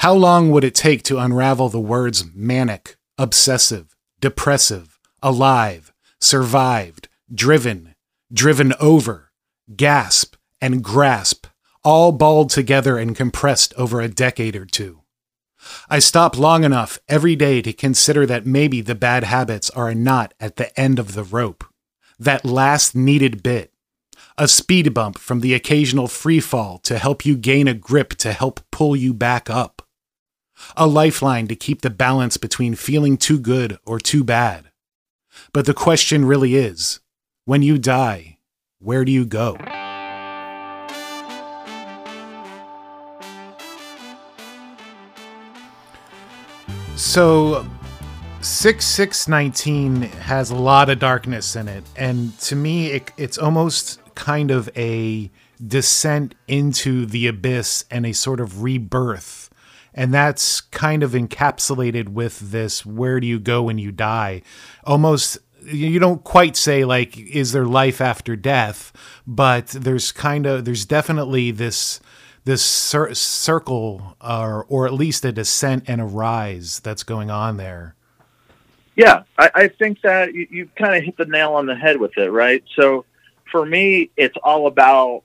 How 0.00 0.14
long 0.14 0.50
would 0.50 0.64
it 0.64 0.74
take 0.74 1.02
to 1.04 1.18
unravel 1.18 1.68
the 1.68 1.80
words 1.80 2.24
manic, 2.34 2.96
obsessive, 3.18 3.94
depressive, 4.20 4.89
alive, 5.22 5.92
survived, 6.20 7.08
driven, 7.32 7.94
driven 8.32 8.74
over, 8.80 9.30
gasp, 9.76 10.36
and 10.60 10.82
grasp, 10.82 11.46
all 11.82 12.12
balled 12.12 12.50
together 12.50 12.98
and 12.98 13.16
compressed 13.16 13.72
over 13.76 14.00
a 14.00 14.08
decade 14.08 14.56
or 14.56 14.66
two? 14.66 15.00
I 15.88 15.98
stop 15.98 16.38
long 16.38 16.64
enough 16.64 16.98
every 17.08 17.36
day 17.36 17.60
to 17.62 17.72
consider 17.72 18.26
that 18.26 18.46
maybe 18.46 18.80
the 18.80 18.94
bad 18.94 19.24
habits 19.24 19.70
are 19.70 19.88
a 19.88 19.94
knot 19.94 20.32
at 20.40 20.56
the 20.56 20.78
end 20.78 20.98
of 20.98 21.14
the 21.14 21.24
rope. 21.24 21.64
That 22.18 22.44
last 22.44 22.94
needed 22.94 23.42
bit. 23.42 23.72
A 24.38 24.48
speed 24.48 24.94
bump 24.94 25.18
from 25.18 25.40
the 25.40 25.54
occasional 25.54 26.08
free 26.08 26.40
fall 26.40 26.78
to 26.78 26.98
help 26.98 27.26
you 27.26 27.36
gain 27.36 27.68
a 27.68 27.74
grip 27.74 28.10
to 28.16 28.32
help 28.32 28.60
pull 28.70 28.96
you 28.96 29.12
back 29.12 29.50
up. 29.50 29.82
A 30.76 30.86
lifeline 30.86 31.46
to 31.48 31.56
keep 31.56 31.82
the 31.82 31.90
balance 31.90 32.36
between 32.36 32.74
feeling 32.74 33.16
too 33.16 33.38
good 33.38 33.78
or 33.84 33.98
too 33.98 34.24
bad. 34.24 34.69
But 35.52 35.66
the 35.66 35.74
question 35.74 36.24
really 36.24 36.54
is 36.54 37.00
when 37.44 37.62
you 37.62 37.78
die, 37.78 38.38
where 38.78 39.04
do 39.04 39.12
you 39.12 39.24
go? 39.24 39.56
So 46.96 47.66
6619 48.42 50.02
has 50.02 50.50
a 50.50 50.54
lot 50.54 50.88
of 50.88 50.98
darkness 50.98 51.56
in 51.56 51.68
it 51.68 51.84
and 51.96 52.38
to 52.40 52.56
me 52.56 52.92
it, 52.92 53.12
it's 53.16 53.36
almost 53.36 54.00
kind 54.14 54.50
of 54.50 54.70
a 54.76 55.30
descent 55.66 56.34
into 56.48 57.04
the 57.04 57.26
abyss 57.26 57.84
and 57.90 58.06
a 58.06 58.12
sort 58.12 58.40
of 58.40 58.62
rebirth 58.62 59.49
and 59.94 60.14
that's 60.14 60.60
kind 60.60 61.02
of 61.02 61.12
encapsulated 61.12 62.08
with 62.10 62.38
this 62.50 62.86
where 62.86 63.20
do 63.20 63.26
you 63.26 63.38
go 63.38 63.62
when 63.62 63.78
you 63.78 63.92
die? 63.92 64.42
Almost 64.84 65.38
you 65.64 65.98
don't 65.98 66.24
quite 66.24 66.56
say 66.56 66.84
like 66.84 67.18
is 67.18 67.52
there 67.52 67.66
life 67.66 68.00
after 68.00 68.36
death? 68.36 68.92
But 69.26 69.68
there's 69.68 70.12
kind 70.12 70.46
of 70.46 70.64
there's 70.64 70.84
definitely 70.84 71.50
this 71.50 72.00
this 72.44 72.62
cir- 72.62 73.14
circle 73.14 74.16
or 74.20 74.64
or 74.68 74.86
at 74.86 74.94
least 74.94 75.24
a 75.24 75.32
descent 75.32 75.84
and 75.86 76.00
a 76.00 76.04
rise 76.04 76.80
that's 76.80 77.02
going 77.02 77.30
on 77.30 77.56
there. 77.56 77.94
Yeah 78.96 79.22
i, 79.38 79.50
I 79.54 79.68
think 79.68 80.02
that 80.02 80.34
you, 80.34 80.46
you 80.50 80.68
kind 80.76 80.94
of 80.94 81.02
hit 81.04 81.16
the 81.16 81.24
nail 81.24 81.54
on 81.54 81.66
the 81.66 81.76
head 81.76 81.98
with 81.98 82.16
it 82.16 82.30
right? 82.30 82.62
So 82.76 83.04
for 83.50 83.64
me 83.66 84.10
it's 84.16 84.36
all 84.42 84.66
about 84.66 85.22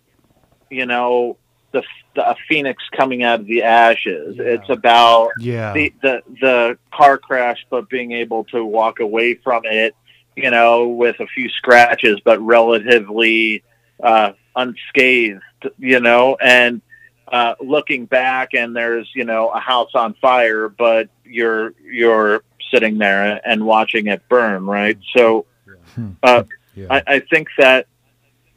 you 0.69 0.85
know 0.85 1.37
the, 1.75 1.83
the 2.15 2.29
a 2.29 2.35
phoenix 2.47 2.81
coming 2.95 3.23
out 3.23 3.41
of 3.41 3.47
the 3.47 3.63
ashes. 3.63 4.37
Yeah. 4.37 4.43
It's 4.43 4.69
about 4.69 5.31
yeah. 5.39 5.73
the, 5.73 5.93
the 6.01 6.23
the 6.41 6.77
car 6.93 7.17
crash, 7.17 7.65
but 7.69 7.89
being 7.89 8.13
able 8.13 8.45
to 8.45 8.63
walk 8.63 8.99
away 8.99 9.35
from 9.35 9.63
it, 9.65 9.95
you 10.35 10.49
know, 10.49 10.87
with 10.87 11.19
a 11.19 11.27
few 11.27 11.49
scratches, 11.49 12.19
but 12.23 12.41
relatively 12.41 13.63
uh, 14.01 14.31
unscathed, 14.55 15.41
you 15.77 15.99
know, 15.99 16.37
and 16.41 16.81
uh, 17.27 17.55
looking 17.59 18.05
back 18.05 18.53
and 18.53 18.75
there's 18.75 19.09
you 19.13 19.25
know 19.25 19.49
a 19.49 19.59
house 19.59 19.91
on 19.93 20.13
fire, 20.15 20.69
but 20.69 21.09
you're 21.25 21.73
you're 21.83 22.41
sitting 22.71 22.97
there 22.97 23.41
and 23.47 23.65
watching 23.65 24.07
it 24.07 24.23
burn, 24.29 24.65
right? 24.65 24.97
So, 25.15 25.45
hmm. 25.93 26.11
uh, 26.23 26.43
yeah. 26.73 26.87
I, 26.89 27.03
I 27.07 27.19
think 27.19 27.49
that 27.57 27.87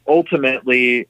ultimately 0.06 1.08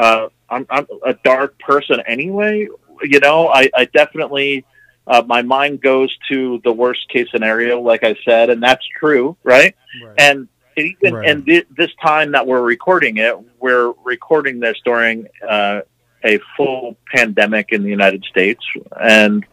uh, 0.00 0.28
I'm, 0.50 0.66
I'm 0.68 0.86
a 1.04 1.14
dark 1.14 1.58
person 1.58 2.00
anyway. 2.06 2.68
You 3.02 3.20
know, 3.20 3.48
I, 3.48 3.70
I 3.74 3.84
definitely 3.86 4.64
uh, 5.06 5.22
my 5.26 5.42
mind 5.42 5.80
goes 5.80 6.16
to 6.30 6.60
the 6.62 6.72
worst 6.72 7.08
case 7.08 7.28
scenario, 7.32 7.80
like 7.80 8.04
I 8.04 8.16
said, 8.24 8.50
and 8.50 8.62
that's 8.62 8.86
true, 8.98 9.36
right? 9.42 9.74
right. 10.04 10.14
And 10.18 10.48
even 10.76 11.14
right. 11.14 11.28
and 11.28 11.44
th- 11.44 11.66
this 11.76 11.90
time 12.00 12.32
that 12.32 12.46
we're 12.46 12.62
recording 12.62 13.16
it, 13.16 13.36
we're 13.58 13.92
recording 14.04 14.60
this 14.60 14.76
during 14.84 15.26
uh, 15.48 15.80
a 16.24 16.38
full 16.56 16.96
pandemic 17.12 17.70
in 17.72 17.82
the 17.82 17.88
United 17.88 18.24
States, 18.24 18.64
and 19.00 19.44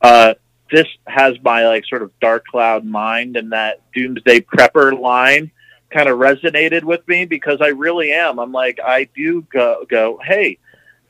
uh, 0.00 0.34
this 0.70 0.86
has 1.06 1.34
my 1.42 1.66
like 1.66 1.84
sort 1.86 2.02
of 2.02 2.12
dark 2.20 2.44
cloud 2.46 2.84
mind 2.84 3.36
and 3.36 3.52
that 3.52 3.82
doomsday 3.92 4.40
prepper 4.40 4.98
line 4.98 5.50
kind 5.90 6.08
of 6.08 6.18
resonated 6.18 6.84
with 6.84 7.06
me 7.08 7.24
because 7.24 7.58
I 7.60 7.68
really 7.68 8.12
am. 8.12 8.38
I'm 8.38 8.52
like, 8.52 8.78
I 8.84 9.08
do 9.14 9.46
go, 9.52 9.84
go, 9.88 10.18
hey, 10.24 10.58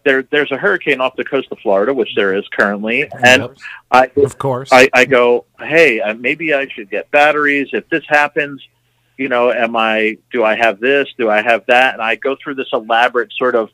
there 0.04 0.22
there's 0.22 0.50
a 0.50 0.56
hurricane 0.56 1.00
off 1.00 1.14
the 1.16 1.24
coast 1.24 1.48
of 1.50 1.58
Florida, 1.58 1.92
which 1.92 2.14
there 2.14 2.34
is 2.34 2.46
currently, 2.48 3.08
and. 3.22 3.48
I 3.90 4.10
Of 4.16 4.38
course. 4.38 4.70
I, 4.72 4.88
I 4.94 5.04
go, 5.04 5.44
hey, 5.58 6.00
maybe 6.18 6.54
I 6.54 6.68
should 6.68 6.90
get 6.90 7.10
batteries. 7.10 7.68
If 7.72 7.88
this 7.90 8.04
happens, 8.08 8.62
you 9.18 9.28
know, 9.28 9.52
am 9.52 9.76
I? 9.76 10.16
Do 10.32 10.44
I 10.44 10.56
have 10.56 10.80
this? 10.80 11.06
Do 11.18 11.28
I 11.28 11.42
have 11.42 11.66
that? 11.66 11.94
And 11.94 12.02
I 12.02 12.14
go 12.14 12.36
through 12.42 12.54
this 12.54 12.68
elaborate 12.72 13.32
sort 13.34 13.54
of 13.54 13.68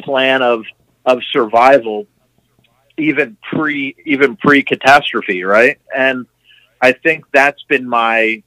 plan 0.00 0.42
of 0.42 0.64
of 1.06 1.20
survival, 1.32 2.06
even 2.96 3.36
pre 3.52 3.94
even 4.04 4.36
pre 4.36 4.64
catastrophe, 4.64 5.44
right? 5.44 5.78
And 5.96 6.26
I 6.80 6.92
think 6.92 7.24
that's 7.32 7.62
been 7.64 7.88
my 7.88 8.42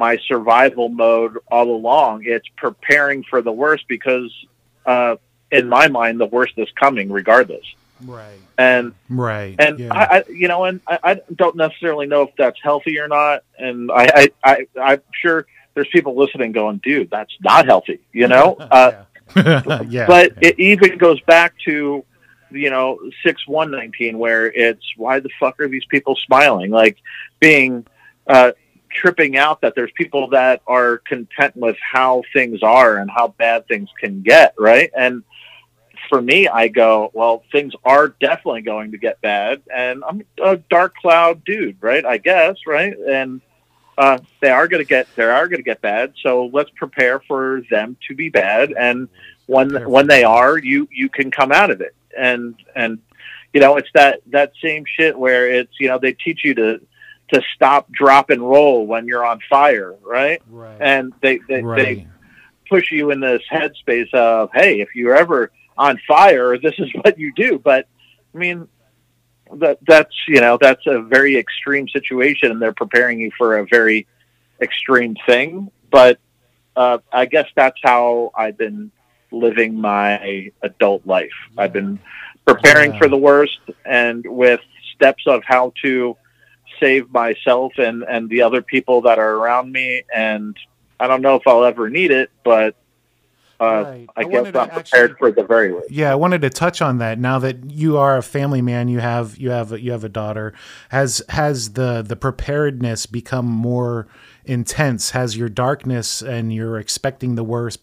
my 0.00 0.16
survival 0.26 0.88
mode 0.88 1.34
all 1.50 1.70
along. 1.70 2.22
It's 2.24 2.48
preparing 2.56 3.22
for 3.30 3.42
the 3.42 3.52
worst 3.52 3.84
because, 3.86 4.30
uh, 4.86 5.16
in 5.52 5.68
my 5.68 5.88
mind, 5.88 6.18
the 6.18 6.26
worst 6.26 6.54
is 6.56 6.68
coming 6.74 7.12
regardless. 7.12 7.66
right. 8.04 8.38
And 8.56 8.94
Right. 9.08 9.54
and 9.58 9.78
yeah. 9.78 9.92
I, 9.94 10.04
I, 10.18 10.24
you 10.30 10.48
know, 10.48 10.64
and 10.64 10.80
I, 10.86 10.98
I 11.10 11.20
don't 11.34 11.56
necessarily 11.56 12.06
know 12.06 12.22
if 12.22 12.30
that's 12.36 12.58
healthy 12.62 12.98
or 12.98 13.08
not. 13.08 13.42
And 13.58 13.90
I, 13.92 14.04
I, 14.20 14.30
I, 14.52 14.66
I'm 14.90 15.02
sure 15.22 15.46
there's 15.74 15.88
people 15.88 16.16
listening 16.16 16.52
going, 16.52 16.78
dude, 16.82 17.10
that's 17.10 17.34
not 17.40 17.66
healthy, 17.66 18.00
you 18.12 18.26
know? 18.28 18.56
Uh, 18.70 19.04
yeah. 19.36 19.82
yeah. 19.88 20.06
but 20.06 20.32
it 20.40 20.58
even 20.58 20.98
goes 20.98 21.20
back 21.22 21.54
to, 21.66 22.04
you 22.50 22.70
know, 22.70 22.98
six 23.24 23.46
one 23.46 23.70
nineteen, 23.70 24.18
where 24.18 24.46
it's 24.50 24.84
why 24.96 25.20
the 25.20 25.30
fuck 25.38 25.60
are 25.60 25.68
these 25.68 25.84
people 25.94 26.16
smiling? 26.26 26.70
Like 26.72 26.96
being, 27.38 27.86
uh, 28.26 28.52
tripping 28.90 29.36
out 29.36 29.60
that 29.60 29.74
there's 29.74 29.92
people 29.92 30.28
that 30.30 30.62
are 30.66 30.98
content 30.98 31.56
with 31.56 31.76
how 31.78 32.22
things 32.32 32.62
are 32.62 32.98
and 32.98 33.10
how 33.10 33.28
bad 33.28 33.66
things 33.66 33.88
can 33.98 34.22
get, 34.22 34.54
right? 34.58 34.90
And 34.96 35.22
for 36.08 36.20
me, 36.20 36.48
I 36.48 36.68
go, 36.68 37.10
well, 37.14 37.44
things 37.52 37.72
are 37.84 38.08
definitely 38.08 38.62
going 38.62 38.92
to 38.92 38.98
get 38.98 39.20
bad, 39.20 39.62
and 39.74 40.02
I'm 40.04 40.24
a 40.42 40.56
dark 40.56 40.96
cloud 40.96 41.44
dude, 41.44 41.76
right? 41.80 42.04
I 42.04 42.18
guess, 42.18 42.56
right? 42.66 42.96
And 42.98 43.40
uh, 43.96 44.18
they 44.40 44.50
are 44.50 44.66
going 44.66 44.82
to 44.82 44.88
get, 44.88 45.14
they 45.14 45.24
are 45.24 45.46
going 45.46 45.58
to 45.58 45.64
get 45.64 45.80
bad. 45.80 46.14
So 46.22 46.50
let's 46.52 46.70
prepare 46.70 47.20
for 47.20 47.62
them 47.70 47.96
to 48.08 48.14
be 48.14 48.28
bad, 48.28 48.72
and 48.72 49.08
when 49.46 49.88
when 49.88 50.06
they 50.06 50.24
are, 50.24 50.58
you 50.58 50.88
you 50.90 51.08
can 51.08 51.30
come 51.30 51.52
out 51.52 51.70
of 51.70 51.80
it, 51.80 51.94
and 52.16 52.54
and 52.74 52.98
you 53.52 53.60
know, 53.60 53.76
it's 53.76 53.90
that 53.94 54.20
that 54.26 54.52
same 54.62 54.84
shit 54.86 55.18
where 55.18 55.50
it's 55.50 55.72
you 55.78 55.88
know 55.88 55.98
they 55.98 56.12
teach 56.12 56.44
you 56.44 56.54
to 56.54 56.80
to 57.32 57.42
stop, 57.54 57.90
drop, 57.92 58.30
and 58.30 58.42
roll 58.42 58.86
when 58.86 59.06
you're 59.06 59.24
on 59.24 59.40
fire, 59.48 59.94
right? 60.04 60.42
right. 60.50 60.76
And 60.80 61.12
they 61.22 61.38
they, 61.48 61.62
they 61.62 62.06
push 62.68 62.90
you 62.92 63.10
in 63.10 63.20
this 63.20 63.42
headspace 63.50 64.12
of, 64.14 64.50
hey, 64.54 64.80
if 64.80 64.94
you're 64.94 65.16
ever 65.16 65.50
on 65.76 65.98
fire, 66.06 66.58
this 66.58 66.74
is 66.78 66.88
what 67.02 67.18
you 67.18 67.32
do. 67.34 67.58
But 67.58 67.86
I 68.34 68.38
mean, 68.38 68.68
that 69.54 69.78
that's 69.86 70.14
you 70.28 70.40
know 70.40 70.58
that's 70.60 70.86
a 70.86 71.00
very 71.02 71.36
extreme 71.36 71.88
situation, 71.88 72.50
and 72.50 72.60
they're 72.62 72.72
preparing 72.72 73.20
you 73.20 73.30
for 73.36 73.58
a 73.58 73.66
very 73.66 74.06
extreme 74.60 75.16
thing. 75.26 75.70
But 75.90 76.18
uh, 76.76 76.98
I 77.12 77.26
guess 77.26 77.46
that's 77.56 77.78
how 77.82 78.30
I've 78.34 78.56
been 78.56 78.90
living 79.32 79.80
my 79.80 80.50
adult 80.62 81.06
life. 81.06 81.30
I've 81.56 81.72
been 81.72 81.98
preparing 82.46 82.92
Yeah. 82.92 82.98
for 82.98 83.08
the 83.08 83.16
worst, 83.16 83.58
and 83.84 84.24
with 84.26 84.60
steps 84.94 85.24
of 85.26 85.42
how 85.44 85.72
to 85.82 86.16
save 86.80 87.10
myself 87.12 87.74
and 87.78 88.02
and 88.02 88.28
the 88.28 88.42
other 88.42 88.62
people 88.62 89.02
that 89.02 89.18
are 89.18 89.34
around 89.34 89.70
me. 89.70 90.02
And 90.14 90.56
I 90.98 91.06
don't 91.06 91.22
know 91.22 91.36
if 91.36 91.46
I'll 91.46 91.64
ever 91.64 91.88
need 91.88 92.10
it, 92.10 92.30
but 92.44 92.74
uh, 93.60 93.84
Right. 93.86 94.08
I, 94.16 94.20
I 94.22 94.24
guess 94.24 94.46
I'm 94.46 94.52
prepared 94.52 95.10
actually- 95.10 95.14
for 95.18 95.30
the 95.30 95.44
very 95.44 95.72
least. 95.72 95.90
Yeah, 95.90 96.10
I 96.10 96.14
wanted 96.14 96.40
to 96.42 96.50
touch 96.50 96.80
on 96.80 96.96
that. 96.98 97.18
Now 97.18 97.38
that 97.40 97.70
you 97.70 97.98
are 97.98 98.16
a 98.16 98.22
family 98.22 98.62
man, 98.62 98.88
you 98.88 99.00
have 99.00 99.36
you 99.36 99.50
have 99.50 99.78
you 99.78 99.92
have 99.92 100.02
a 100.02 100.08
daughter. 100.08 100.54
Has 100.88 101.22
has 101.28 101.74
the 101.74 102.02
the 102.02 102.16
preparedness 102.16 103.04
become 103.06 103.46
more 103.46 104.06
intense? 104.50 105.10
Has 105.10 105.36
your 105.36 105.48
darkness 105.48 106.20
and 106.20 106.52
you're 106.52 106.78
expecting 106.78 107.36
the 107.36 107.44
worst, 107.44 107.80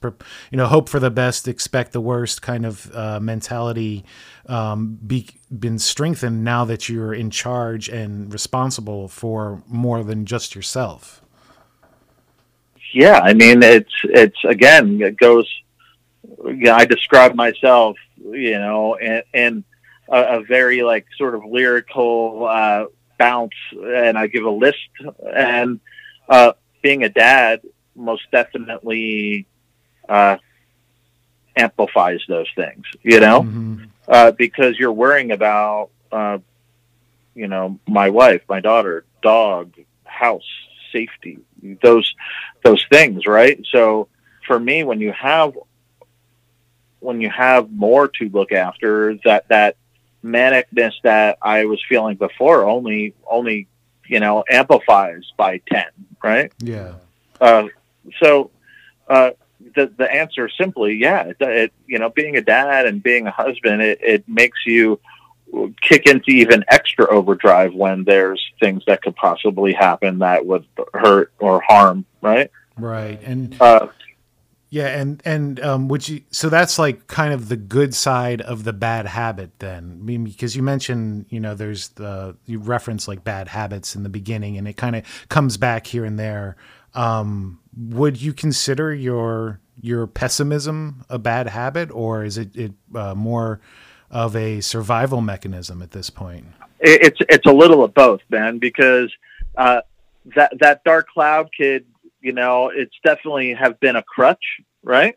you 0.51 0.57
know, 0.57 0.67
hope 0.67 0.89
for 0.89 0.99
the 0.99 1.09
best, 1.09 1.47
expect 1.47 1.93
the 1.93 2.01
worst 2.01 2.41
kind 2.41 2.65
of 2.65 2.93
uh, 2.93 3.19
mentality 3.19 4.03
um, 4.47 4.99
be, 5.07 5.27
been 5.57 5.79
strengthened 5.79 6.43
now 6.43 6.65
that 6.65 6.89
you're 6.89 7.13
in 7.13 7.29
charge 7.31 7.87
and 7.87 8.31
responsible 8.33 9.07
for 9.07 9.63
more 9.67 10.03
than 10.03 10.25
just 10.25 10.55
yourself? 10.55 11.21
Yeah, 12.93 13.19
I 13.19 13.33
mean, 13.33 13.63
it's 13.63 13.93
it's 14.03 14.43
again, 14.43 15.01
it 15.01 15.17
goes. 15.17 15.47
I 16.69 16.85
describe 16.85 17.35
myself, 17.35 17.97
you 18.17 18.57
know, 18.59 18.95
in, 18.95 19.21
in 19.33 19.63
a, 20.09 20.39
a 20.39 20.41
very 20.41 20.83
like 20.83 21.05
sort 21.17 21.35
of 21.35 21.41
lyrical 21.45 22.47
uh, 22.49 22.85
bounce, 23.17 23.53
and 23.71 24.17
I 24.17 24.27
give 24.27 24.45
a 24.45 24.49
list. 24.49 24.89
And 25.33 25.79
uh, 26.29 26.53
being 26.81 27.03
a 27.03 27.09
dad 27.09 27.61
most 27.95 28.23
definitely 28.31 29.45
uh, 30.07 30.37
amplifies 31.55 32.21
those 32.27 32.47
things, 32.55 32.85
you 33.03 33.19
know, 33.19 33.43
Mhm. 33.43 33.89
uh, 34.07 34.31
because 34.31 34.77
you're 34.77 34.91
worrying 34.93 35.31
about, 35.31 35.89
uh, 36.11 36.37
you 37.35 37.47
know, 37.47 37.79
my 37.87 38.09
wife, 38.09 38.41
my 38.47 38.59
daughter, 38.59 39.05
dog, 39.21 39.73
house, 40.05 40.47
safety, 40.91 41.39
those 41.81 42.13
those 42.63 42.85
things, 42.91 43.25
right? 43.25 43.59
So 43.71 44.07
for 44.45 44.59
me, 44.59 44.83
when 44.83 44.99
you 45.01 45.11
have 45.11 45.53
when 46.99 47.21
you 47.21 47.29
have 47.29 47.71
more 47.71 48.07
to 48.07 48.29
look 48.29 48.51
after, 48.51 49.15
that 49.25 49.47
that 49.49 49.75
manicness 50.23 50.93
that 51.03 51.37
I 51.41 51.65
was 51.65 51.81
feeling 51.87 52.15
before 52.15 52.65
only 52.65 53.13
only 53.29 53.67
you 54.07 54.19
know 54.19 54.43
amplifies 54.49 55.23
by 55.37 55.61
ten, 55.69 55.87
right? 56.23 56.51
Yeah. 56.59 56.93
Uh, 57.39 57.67
so 58.21 58.51
uh, 59.07 59.31
the 59.75 59.91
the 59.97 60.11
answer 60.11 60.47
is 60.47 60.53
simply, 60.57 60.95
yeah, 60.95 61.23
it, 61.23 61.37
it 61.39 61.73
you 61.85 61.99
know 61.99 62.09
being 62.09 62.37
a 62.37 62.41
dad 62.41 62.85
and 62.85 63.01
being 63.01 63.27
a 63.27 63.31
husband, 63.31 63.81
it, 63.81 63.99
it 64.01 64.27
makes 64.27 64.59
you 64.65 64.99
kick 65.81 66.05
into 66.05 66.31
even 66.31 66.63
extra 66.67 67.09
overdrive 67.09 67.73
when 67.73 68.03
there's 68.03 68.43
things 68.59 68.83
that 68.87 69.01
could 69.01 69.15
possibly 69.15 69.73
happen 69.73 70.19
that 70.19 70.45
would 70.45 70.65
hurt 70.93 71.31
or 71.39 71.61
harm, 71.61 72.05
right? 72.21 72.51
Right. 72.77 73.19
And 73.23 73.55
Uh, 73.59 73.87
Yeah, 74.69 74.87
and 74.87 75.21
and 75.23 75.59
um, 75.61 75.87
would 75.87 76.07
you? 76.09 76.21
So 76.31 76.49
that's 76.49 76.77
like 76.77 77.07
kind 77.07 77.33
of 77.33 77.47
the 77.47 77.55
good 77.55 77.95
side 77.95 78.41
of 78.41 78.65
the 78.65 78.73
bad 78.73 79.05
habit, 79.05 79.59
then. 79.59 79.97
I 80.01 80.03
mean, 80.03 80.25
because 80.25 80.55
you 80.55 80.63
mentioned, 80.63 81.25
you 81.29 81.39
know, 81.39 81.55
there's 81.55 81.89
the 81.89 82.35
you 82.45 82.59
reference 82.59 83.07
like 83.07 83.23
bad 83.23 83.47
habits 83.47 83.95
in 83.95 84.03
the 84.03 84.09
beginning, 84.09 84.57
and 84.57 84.67
it 84.67 84.75
kind 84.75 84.95
of 84.95 85.03
comes 85.29 85.55
back 85.55 85.87
here 85.87 86.03
and 86.03 86.19
there. 86.19 86.57
Um, 86.93 87.59
would 87.77 88.21
you 88.21 88.33
consider 88.33 88.93
your 88.93 89.61
your 89.81 90.05
pessimism 90.05 91.05
a 91.09 91.17
bad 91.17 91.47
habit, 91.47 91.89
or 91.91 92.25
is 92.25 92.37
it 92.37 92.55
it 92.55 92.73
uh, 92.93 93.15
more 93.15 93.61
of 94.11 94.35
a 94.35 94.59
survival 94.59 95.21
mechanism 95.21 95.81
at 95.81 95.91
this 95.91 96.09
point? 96.09 96.45
it's 96.79 97.19
it's 97.29 97.45
a 97.45 97.51
little 97.51 97.83
of 97.83 97.93
both, 97.93 98.21
man, 98.29 98.59
because 98.59 99.11
uh, 99.57 99.81
that 100.35 100.51
that 100.59 100.83
dark 100.83 101.07
cloud 101.09 101.49
kid, 101.55 101.85
you 102.27 102.33
know, 102.33 102.69
it's 102.81 102.97
definitely 103.03 103.53
have 103.53 103.79
been 103.79 103.95
a 103.95 104.03
crutch, 104.03 104.45
right? 104.83 105.15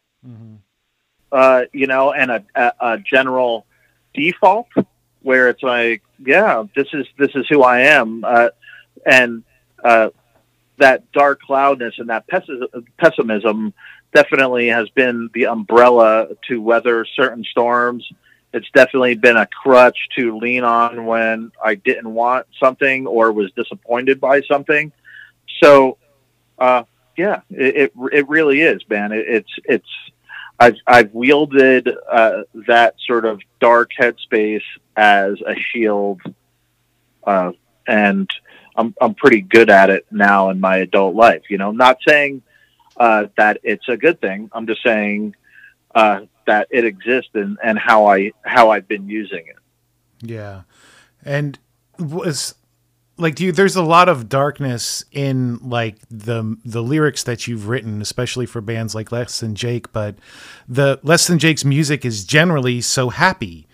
uh, 1.33 1.63
you 1.73 1.87
know, 1.87 2.13
and 2.13 2.31
a, 2.31 2.45
a, 2.55 2.73
a 2.81 2.99
general 2.99 3.67
default 4.15 4.69
where 5.23 5.49
it's 5.49 5.63
like, 5.63 6.03
yeah, 6.25 6.65
this 6.75 6.87
is 6.93 7.07
this 7.19 7.31
is 7.35 7.47
who 7.49 7.63
I 7.63 7.81
am, 7.81 8.25
uh, 8.25 8.49
and 9.05 9.43
uh, 9.83 10.11
that 10.79 11.11
dark 11.13 11.41
cloudness 11.43 11.95
and 11.99 12.11
that 12.11 12.25
pessimism 12.99 13.75
definitely 14.13 14.69
has 14.69 14.89
been 14.91 15.31
the 15.35 15.47
umbrella 15.47 16.29
to 16.49 16.61
weather 16.61 17.05
certain 17.05 17.45
storms. 17.45 18.09
It's 18.53 18.71
definitely 18.75 19.15
been 19.15 19.37
a 19.37 19.47
crutch 19.47 19.99
to 20.17 20.37
lean 20.39 20.65
on 20.65 21.07
when 21.07 21.53
I 21.63 21.77
didn't 21.77 22.13
want 22.13 22.47
something 22.59 23.07
or 23.07 23.31
was 23.31 23.53
disappointed 23.53 24.21
by 24.21 24.43
something. 24.43 24.91
So, 25.63 25.99
uh, 26.59 26.85
yeah, 27.17 27.41
it, 27.51 27.93
it 28.13 28.29
really 28.29 28.61
is, 28.61 28.83
man. 28.89 29.13
It, 29.13 29.25
it's 29.29 29.51
it's 29.65 29.89
I've 30.59 30.77
I've 30.87 31.13
wielded 31.15 31.89
uh, 32.11 32.43
that 32.67 32.95
sort 33.07 33.25
of 33.25 33.41
dark 33.61 33.91
headspace 33.99 34.63
as 34.97 35.41
a 35.47 35.55
shield, 35.55 36.21
uh, 37.25 37.53
and 37.87 38.31
I'm 38.77 38.95
I'm 39.01 39.15
pretty 39.15 39.41
good 39.41 39.71
at 39.71 39.91
it 39.91 40.07
now 40.11 40.51
in 40.51 40.61
my 40.61 40.79
adult 40.79 41.15
life. 41.15 41.43
You 41.49 41.59
know, 41.59 41.73
not 41.73 41.99
saying 42.07 42.43
uh, 42.97 43.27
that 43.37 43.61
it's 43.63 43.89
a 43.89 43.97
good 43.97 44.21
thing. 44.21 44.51
I'm 44.53 44.67
just 44.67 44.83
saying 44.83 45.35
uh, 45.95 46.23
that 46.47 46.69
it 46.71 46.85
exists 46.85 47.31
and, 47.35 47.59
and 47.63 47.79
how 47.79 48.07
I 48.07 48.33
how 48.43 48.71
I've 48.71 48.89
been 48.89 49.09
using 49.09 49.47
it. 49.47 49.57
Yeah. 50.23 50.63
And 51.25 51.59
was 51.99 52.55
like 53.21 53.35
do 53.35 53.45
you 53.45 53.53
there's 53.53 53.77
a 53.77 53.83
lot 53.83 54.09
of 54.09 54.29
darkness 54.29 55.05
in 55.13 55.59
like 55.59 55.97
the 56.11 56.57
the 56.65 56.83
lyrics 56.83 57.23
that 57.25 57.47
you've 57.47 57.69
written 57.69 58.01
especially 58.01 58.47
for 58.47 58.61
bands 58.61 58.95
like 58.95 59.13
Less 59.13 59.41
Than 59.41 59.55
Jake 59.55 59.93
but 59.93 60.17
the 60.69 60.99
Less 61.03 61.27
Than 61.27 61.39
Jake's 61.39 61.65
music 61.65 62.05
is 62.05 62.25
generally 62.25 62.81
so 62.81 63.11
happy. 63.11 63.67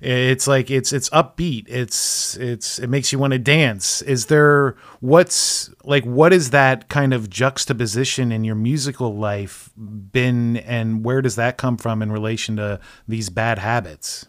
It's 0.00 0.46
like 0.46 0.70
it's 0.70 0.92
it's 0.92 1.08
upbeat. 1.10 1.64
It's 1.68 2.36
it's 2.36 2.78
it 2.78 2.88
makes 2.88 3.10
you 3.10 3.18
want 3.18 3.32
to 3.32 3.38
dance. 3.38 4.02
Is 4.02 4.26
there 4.26 4.76
what's 5.00 5.70
like 5.82 6.04
what 6.04 6.32
is 6.32 6.50
that 6.50 6.88
kind 6.88 7.14
of 7.14 7.30
juxtaposition 7.30 8.30
in 8.30 8.44
your 8.44 8.54
musical 8.54 9.16
life 9.16 9.70
been 9.76 10.58
and 10.58 11.04
where 11.04 11.22
does 11.22 11.36
that 11.36 11.56
come 11.56 11.76
from 11.76 12.02
in 12.02 12.12
relation 12.12 12.56
to 12.56 12.80
these 13.08 13.30
bad 13.30 13.58
habits? 13.58 14.26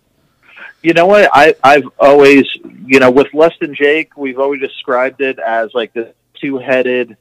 You 0.85 0.93
know 0.93 1.07
what? 1.07 1.29
I 1.33 1.55
I've 1.63 1.89
always 1.99 2.45
you 2.85 2.99
know 2.99 3.09
with 3.09 3.33
Less 3.33 3.53
Than 3.59 3.73
Jake, 3.73 4.15
we've 4.15 4.39
always 4.39 4.61
described 4.61 5.19
it 5.19 5.39
as 5.39 5.71
like 5.73 5.93
this 5.93 6.13
two 6.39 6.59
headed 6.59 7.17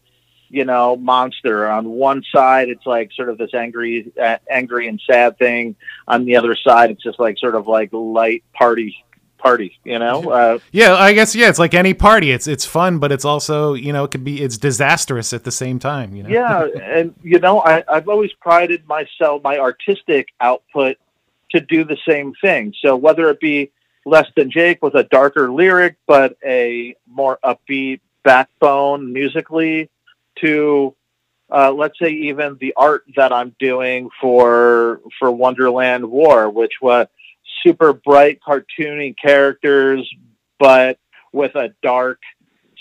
you 0.50 0.64
know, 0.64 0.96
monster. 0.96 1.68
On 1.68 1.90
one 1.90 2.22
side, 2.32 2.68
it's 2.68 2.86
like 2.86 3.10
sort 3.12 3.28
of 3.28 3.38
this 3.38 3.52
angry, 3.54 4.12
uh, 4.22 4.36
angry 4.48 4.86
and 4.86 5.00
sad 5.04 5.36
thing. 5.36 5.74
On 6.06 6.24
the 6.24 6.36
other 6.36 6.54
side, 6.54 6.92
it's 6.92 7.02
just 7.02 7.18
like 7.18 7.38
sort 7.38 7.56
of 7.56 7.66
like 7.66 7.88
light 7.92 8.44
party, 8.52 9.04
party. 9.38 9.78
You 9.82 9.98
know? 9.98 10.30
Uh, 10.30 10.58
yeah, 10.70 10.94
I 10.94 11.12
guess 11.12 11.34
yeah. 11.34 11.48
It's 11.48 11.58
like 11.58 11.74
any 11.74 11.92
party. 11.92 12.30
It's 12.30 12.46
it's 12.46 12.64
fun, 12.64 12.98
but 13.00 13.10
it's 13.10 13.24
also 13.24 13.74
you 13.74 13.92
know 13.92 14.04
it 14.04 14.12
could 14.12 14.22
be 14.22 14.42
it's 14.42 14.56
disastrous 14.56 15.32
at 15.32 15.42
the 15.42 15.50
same 15.50 15.80
time. 15.80 16.14
You 16.14 16.22
know? 16.22 16.28
Yeah, 16.28 16.66
and 16.82 17.14
you 17.22 17.40
know 17.40 17.60
I, 17.60 17.82
I've 17.88 18.08
always 18.08 18.32
prided 18.34 18.86
myself, 18.86 19.42
my 19.42 19.58
artistic 19.58 20.28
output, 20.40 20.98
to 21.54 21.60
do 21.60 21.84
the 21.84 21.96
same 22.08 22.32
thing. 22.40 22.74
So 22.84 22.96
whether 22.96 23.28
it 23.30 23.40
be 23.40 23.72
less 24.04 24.26
than 24.36 24.50
Jake 24.50 24.82
with 24.82 24.94
a 24.94 25.04
darker 25.04 25.50
lyric, 25.50 25.96
but 26.06 26.36
a 26.44 26.94
more 27.08 27.38
upbeat 27.44 28.00
backbone 28.22 29.12
musically 29.12 29.90
to 30.40 30.94
uh, 31.50 31.70
let's 31.72 31.98
say 31.98 32.08
even 32.08 32.56
the 32.60 32.72
art 32.76 33.04
that 33.16 33.32
I'm 33.32 33.54
doing 33.58 34.08
for 34.20 35.00
for 35.18 35.30
Wonderland 35.30 36.10
War, 36.10 36.50
which 36.50 36.74
was 36.80 37.06
super 37.62 37.92
bright, 37.92 38.40
cartoony 38.46 39.14
characters, 39.16 40.08
but 40.58 40.98
with 41.32 41.54
a 41.54 41.74
dark 41.82 42.20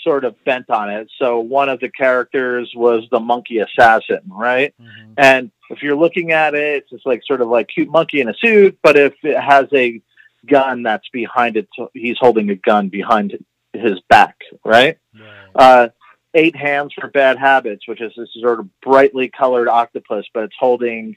sort 0.02 0.24
of 0.24 0.42
bent 0.44 0.70
on 0.70 0.90
it. 0.90 1.10
So 1.18 1.38
one 1.40 1.68
of 1.68 1.80
the 1.80 1.88
characters 1.88 2.72
was 2.74 3.04
the 3.10 3.20
monkey 3.20 3.58
assassin, 3.58 4.20
right? 4.26 4.74
Mm-hmm. 4.80 5.12
And 5.16 5.50
if 5.70 5.82
you're 5.82 5.96
looking 5.96 6.32
at 6.32 6.54
it, 6.54 6.82
it's 6.82 6.90
just 6.90 7.06
like 7.06 7.22
sort 7.24 7.40
of 7.40 7.48
like 7.48 7.68
cute 7.68 7.90
monkey 7.90 8.20
in 8.20 8.28
a 8.28 8.34
suit, 8.34 8.78
but 8.82 8.96
if 8.96 9.14
it 9.22 9.38
has 9.38 9.66
a 9.72 10.00
gun 10.46 10.82
that's 10.82 11.08
behind 11.10 11.56
it, 11.56 11.68
he's 11.94 12.18
holding 12.18 12.50
a 12.50 12.54
gun 12.54 12.88
behind 12.88 13.38
his 13.72 14.00
back, 14.08 14.36
right? 14.64 14.98
right. 15.14 15.50
Uh, 15.54 15.88
Eight 16.34 16.56
Hands 16.56 16.92
for 16.92 17.08
Bad 17.08 17.38
Habits, 17.38 17.86
which 17.86 18.00
is 18.00 18.12
this 18.16 18.28
sort 18.40 18.60
of 18.60 18.68
brightly 18.80 19.28
colored 19.28 19.68
octopus, 19.68 20.26
but 20.34 20.44
it's 20.44 20.56
holding 20.58 21.16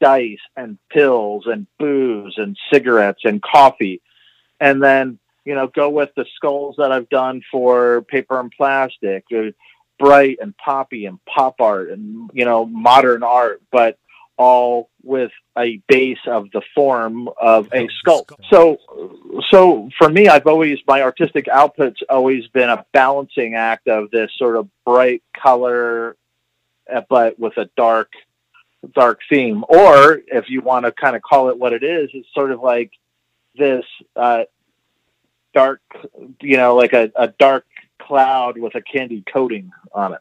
dice 0.00 0.38
and 0.56 0.78
pills 0.90 1.46
and 1.46 1.66
booze 1.78 2.34
and 2.36 2.56
cigarettes 2.72 3.22
and 3.24 3.40
coffee. 3.42 4.00
And 4.60 4.82
then, 4.82 5.18
you 5.44 5.54
know, 5.54 5.68
go 5.68 5.88
with 5.88 6.10
the 6.16 6.26
skulls 6.34 6.76
that 6.78 6.92
I've 6.92 7.08
done 7.08 7.42
for 7.50 8.02
Paper 8.02 8.40
and 8.40 8.52
Plastick, 8.58 9.22
bright 9.98 10.38
and 10.40 10.56
poppy 10.56 11.06
and 11.06 11.18
pop 11.26 11.60
art 11.60 11.90
and, 11.90 12.30
you 12.32 12.44
know, 12.44 12.64
modern 12.64 13.22
art, 13.22 13.62
but 13.70 13.98
all 14.36 14.88
with 15.02 15.32
a 15.58 15.82
base 15.88 16.18
of 16.26 16.50
the 16.52 16.62
form 16.74 17.28
of 17.40 17.68
a 17.74 17.88
skull. 17.98 18.24
So, 18.48 18.78
so 19.50 19.90
for 19.98 20.08
me, 20.08 20.28
I've 20.28 20.46
always 20.46 20.78
my 20.86 21.02
artistic 21.02 21.48
output's 21.48 22.00
always 22.08 22.46
been 22.48 22.68
a 22.68 22.86
balancing 22.92 23.54
act 23.54 23.88
of 23.88 24.10
this 24.10 24.30
sort 24.38 24.56
of 24.56 24.68
bright 24.84 25.22
color, 25.36 26.16
uh, 26.92 27.02
but 27.08 27.38
with 27.38 27.56
a 27.56 27.68
dark, 27.76 28.12
dark 28.94 29.20
theme. 29.28 29.64
Or 29.68 30.20
if 30.28 30.48
you 30.48 30.60
want 30.60 30.86
to 30.86 30.92
kind 30.92 31.16
of 31.16 31.22
call 31.22 31.48
it 31.48 31.58
what 31.58 31.72
it 31.72 31.82
is, 31.82 32.10
it's 32.14 32.28
sort 32.32 32.52
of 32.52 32.60
like 32.60 32.92
this 33.56 33.84
uh, 34.14 34.44
dark, 35.52 35.80
you 36.40 36.56
know, 36.56 36.76
like 36.76 36.92
a, 36.92 37.10
a 37.16 37.28
dark 37.28 37.66
cloud 38.08 38.56
with 38.56 38.74
a 38.74 38.80
candy 38.80 39.22
coating 39.30 39.70
on 39.92 40.14
it. 40.14 40.20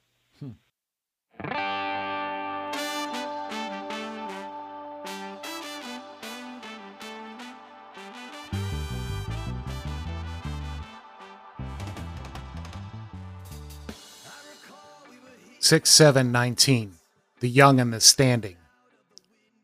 Six 15.59 15.89
seven 15.89 16.31
nineteen, 16.31 16.93
the 17.39 17.49
young 17.49 17.79
and 17.79 17.93
the 17.93 18.01
standing. 18.01 18.57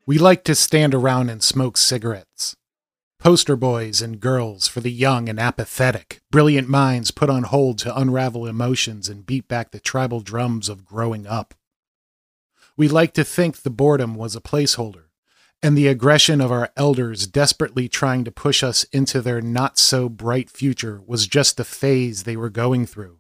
We 0.06 0.18
like 0.18 0.46
to 0.46 0.56
stand 0.56 0.94
around 0.94 1.30
and 1.30 1.44
smoke 1.44 1.78
cigarettes. 1.78 2.56
Poster 3.24 3.56
boys 3.56 4.02
and 4.02 4.20
girls 4.20 4.68
for 4.68 4.82
the 4.82 4.92
young 4.92 5.30
and 5.30 5.40
apathetic, 5.40 6.20
brilliant 6.30 6.68
minds 6.68 7.10
put 7.10 7.30
on 7.30 7.44
hold 7.44 7.78
to 7.78 7.98
unravel 7.98 8.46
emotions 8.46 9.08
and 9.08 9.26
beat 9.26 9.48
back 9.48 9.72
the 9.72 9.80
tribal 9.80 10.20
drums 10.20 10.68
of 10.68 10.84
growing 10.84 11.26
up. 11.26 11.54
We 12.76 12.90
like 12.90 13.14
to 13.14 13.24
think 13.24 13.62
the 13.62 13.70
boredom 13.70 14.16
was 14.16 14.36
a 14.36 14.42
placeholder, 14.42 15.06
and 15.62 15.78
the 15.78 15.88
aggression 15.88 16.42
of 16.42 16.52
our 16.52 16.72
elders 16.76 17.26
desperately 17.26 17.88
trying 17.88 18.26
to 18.26 18.32
push 18.32 18.62
us 18.62 18.84
into 18.92 19.22
their 19.22 19.40
not 19.40 19.80
so 19.80 20.10
bright 20.10 20.50
future 20.50 21.02
was 21.08 21.26
just 21.26 21.56
the 21.56 21.64
phase 21.64 22.24
they 22.24 22.36
were 22.36 22.50
going 22.50 22.86
through. 22.86 23.20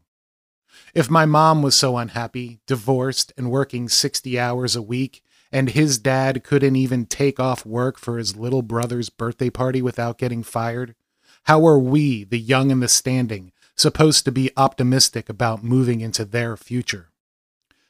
If 0.93 1.09
my 1.09 1.25
mom 1.25 1.61
was 1.61 1.77
so 1.77 1.95
unhappy, 1.95 2.59
divorced, 2.67 3.31
and 3.37 3.49
working 3.49 3.87
60 3.87 4.37
hours 4.37 4.75
a 4.75 4.81
week, 4.81 5.23
and 5.53 5.69
his 5.69 5.99
dad 5.99 6.43
couldn't 6.43 6.75
even 6.75 7.05
take 7.05 7.39
off 7.39 7.63
work 7.65 7.99
for 7.99 8.17
his 8.17 8.35
little 8.35 8.63
brother's 8.63 9.09
birthday 9.09 9.51
party 9.51 9.83
without 9.83 10.17
getting 10.17 10.41
fired, 10.41 10.95
how 11.43 11.65
are 11.67 11.77
we, 11.77 12.23
the 12.23 12.39
young 12.39 12.71
and 12.71 12.81
the 12.81 12.87
standing, 12.87 13.51
supposed 13.75 14.25
to 14.25 14.31
be 14.31 14.49
optimistic 14.57 15.29
about 15.29 15.63
moving 15.63 16.01
into 16.01 16.25
their 16.25 16.57
future? 16.57 17.09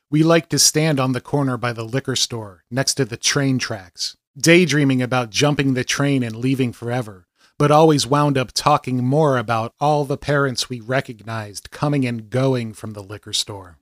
We 0.09 0.23
like 0.23 0.49
to 0.49 0.59
stand 0.59 0.99
on 0.99 1.13
the 1.13 1.21
corner 1.21 1.55
by 1.55 1.71
the 1.71 1.85
liquor 1.85 2.17
store, 2.17 2.65
next 2.69 2.95
to 2.95 3.05
the 3.05 3.17
train 3.17 3.59
tracks, 3.59 4.17
daydreaming 4.37 5.01
about 5.01 5.29
jumping 5.29 5.73
the 5.73 5.85
train 5.85 6.21
and 6.21 6.35
leaving 6.35 6.73
forever, 6.73 7.27
but 7.57 7.71
always 7.71 8.05
wound 8.05 8.37
up 8.37 8.51
talking 8.51 9.05
more 9.05 9.37
about 9.37 9.73
all 9.79 10.03
the 10.03 10.17
parents 10.17 10.69
we 10.69 10.81
recognized 10.81 11.71
coming 11.71 12.05
and 12.05 12.29
going 12.29 12.73
from 12.73 12.91
the 12.91 13.03
liquor 13.03 13.33
store. 13.33 13.77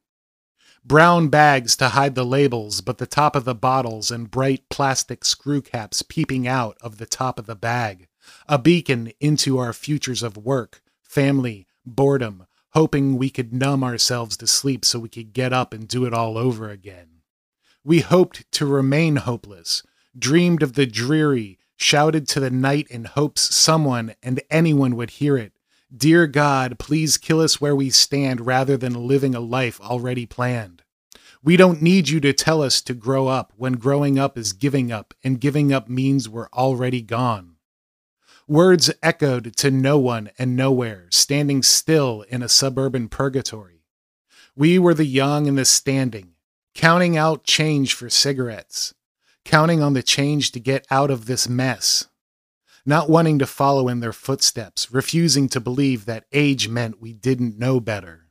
Brown 0.84 1.28
bags 1.30 1.76
to 1.78 1.90
hide 1.90 2.16
the 2.16 2.26
labels, 2.26 2.82
but 2.82 2.98
the 2.98 3.06
top 3.06 3.36
of 3.36 3.46
the 3.46 3.54
bottles 3.54 4.10
and 4.10 4.32
bright 4.32 4.68
plastic 4.70 5.24
screw 5.24 5.62
caps 5.62 6.02
peeping 6.02 6.48
out 6.48 6.76
of 6.82 6.98
the 6.98 7.06
top 7.06 7.38
of 7.38 7.46
the 7.46 7.56
bag. 7.56 8.08
A 8.48 8.58
beacon 8.58 9.12
into 9.20 9.60
our 9.60 9.74
futures 9.74 10.24
of 10.24 10.38
work, 10.38 10.82
family, 11.02 11.68
boredom, 11.86 12.48
hoping 12.72 13.18
we 13.18 13.30
could 13.30 13.54
numb 13.54 13.84
ourselves 13.84 14.36
to 14.38 14.48
sleep 14.48 14.84
so 14.84 15.00
we 15.00 15.10
could 15.10 15.34
get 15.34 15.54
up 15.54 15.72
and 15.72 15.88
do 15.88 16.06
it 16.06 16.14
all 16.14 16.38
over 16.38 16.70
again. 16.70 17.22
We 17.84 18.00
hoped 18.00 18.52
to 18.54 18.66
remain 18.66 19.18
hopeless, 19.18 19.84
dreamed 20.18 20.64
of 20.64 20.74
the 20.74 20.88
dreary, 20.88 21.60
shouted 21.78 22.28
to 22.30 22.40
the 22.40 22.52
night 22.52 22.88
in 22.90 23.06
hopes 23.06 23.54
someone 23.54 24.16
and 24.24 24.42
anyone 24.50 24.96
would 24.96 25.12
hear 25.12 25.38
it. 25.38 25.54
Dear 25.96 26.26
God, 26.26 26.80
please 26.80 27.18
kill 27.18 27.42
us 27.42 27.60
where 27.60 27.76
we 27.76 27.90
stand 27.90 28.46
rather 28.46 28.78
than 28.78 29.08
living 29.08 29.36
a 29.36 29.42
life 29.42 29.82
already 29.82 30.26
planned. 30.26 30.84
We 31.44 31.58
don't 31.58 31.82
need 31.82 32.08
you 32.08 32.22
to 32.22 32.32
tell 32.32 32.62
us 32.62 32.80
to 32.84 32.94
grow 32.94 33.28
up 33.28 33.52
when 33.58 33.74
growing 33.74 34.18
up 34.18 34.38
is 34.38 34.54
giving 34.54 34.90
up, 34.90 35.14
and 35.22 35.42
giving 35.42 35.74
up 35.74 35.90
means 35.90 36.30
we're 36.30 36.48
already 36.54 37.02
gone. 37.02 37.58
Words 38.48 38.90
echoed 39.04 39.58
to 39.58 39.70
no 39.70 39.98
one 39.98 40.32
and 40.40 40.56
nowhere, 40.56 41.08
standing 41.10 41.62
still 41.62 42.22
in 42.30 42.42
a 42.42 42.48
suburban 42.48 43.10
purgatory. 43.10 43.84
We 44.56 44.80
were 44.80 44.94
the 44.94 45.06
young 45.06 45.46
and 45.46 45.58
the 45.58 45.66
standing, 45.66 46.36
counting 46.74 47.18
out 47.18 47.44
change 47.44 47.96
for 47.96 48.10
cigarettes, 48.10 48.94
counting 49.44 49.84
on 49.84 49.92
the 49.92 50.04
change 50.04 50.52
to 50.54 50.60
get 50.62 50.88
out 50.90 51.12
of 51.12 51.26
this 51.26 51.50
mess, 51.50 52.08
not 52.86 53.10
wanting 53.10 53.40
to 53.40 53.46
follow 53.46 53.88
in 53.88 54.00
their 54.00 54.14
footsteps, 54.14 54.92
refusing 54.92 55.48
to 55.50 55.60
believe 55.60 56.06
that 56.06 56.26
age 56.32 56.68
meant 56.68 57.02
we 57.02 57.14
didn't 57.14 57.60
know 57.60 57.80
better. 57.80 58.28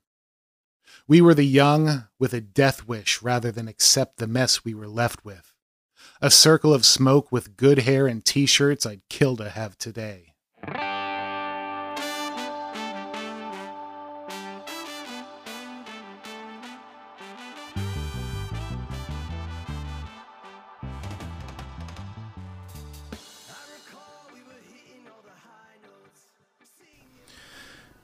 We 1.07 1.21
were 1.21 1.35
the 1.35 1.45
young 1.45 2.05
with 2.19 2.33
a 2.33 2.41
death 2.41 2.87
wish 2.87 3.23
rather 3.23 3.51
than 3.51 3.69
accept 3.69 4.19
the 4.19 4.27
mess 4.27 4.65
we 4.65 4.75
were 4.75 4.89
left 4.89 5.25
with. 5.25 5.53
A 6.21 6.31
circle 6.31 6.73
of 6.73 6.85
smoke 6.85 7.33
with 7.33 7.57
good 7.57 7.81
hair 7.81 8.07
and 8.07 8.25
t 8.25 8.47
shirts 8.47 8.87
I'd 8.87 9.03
kill 9.09 9.37
to 9.39 9.51
have 9.51 9.77
today. 9.79 10.30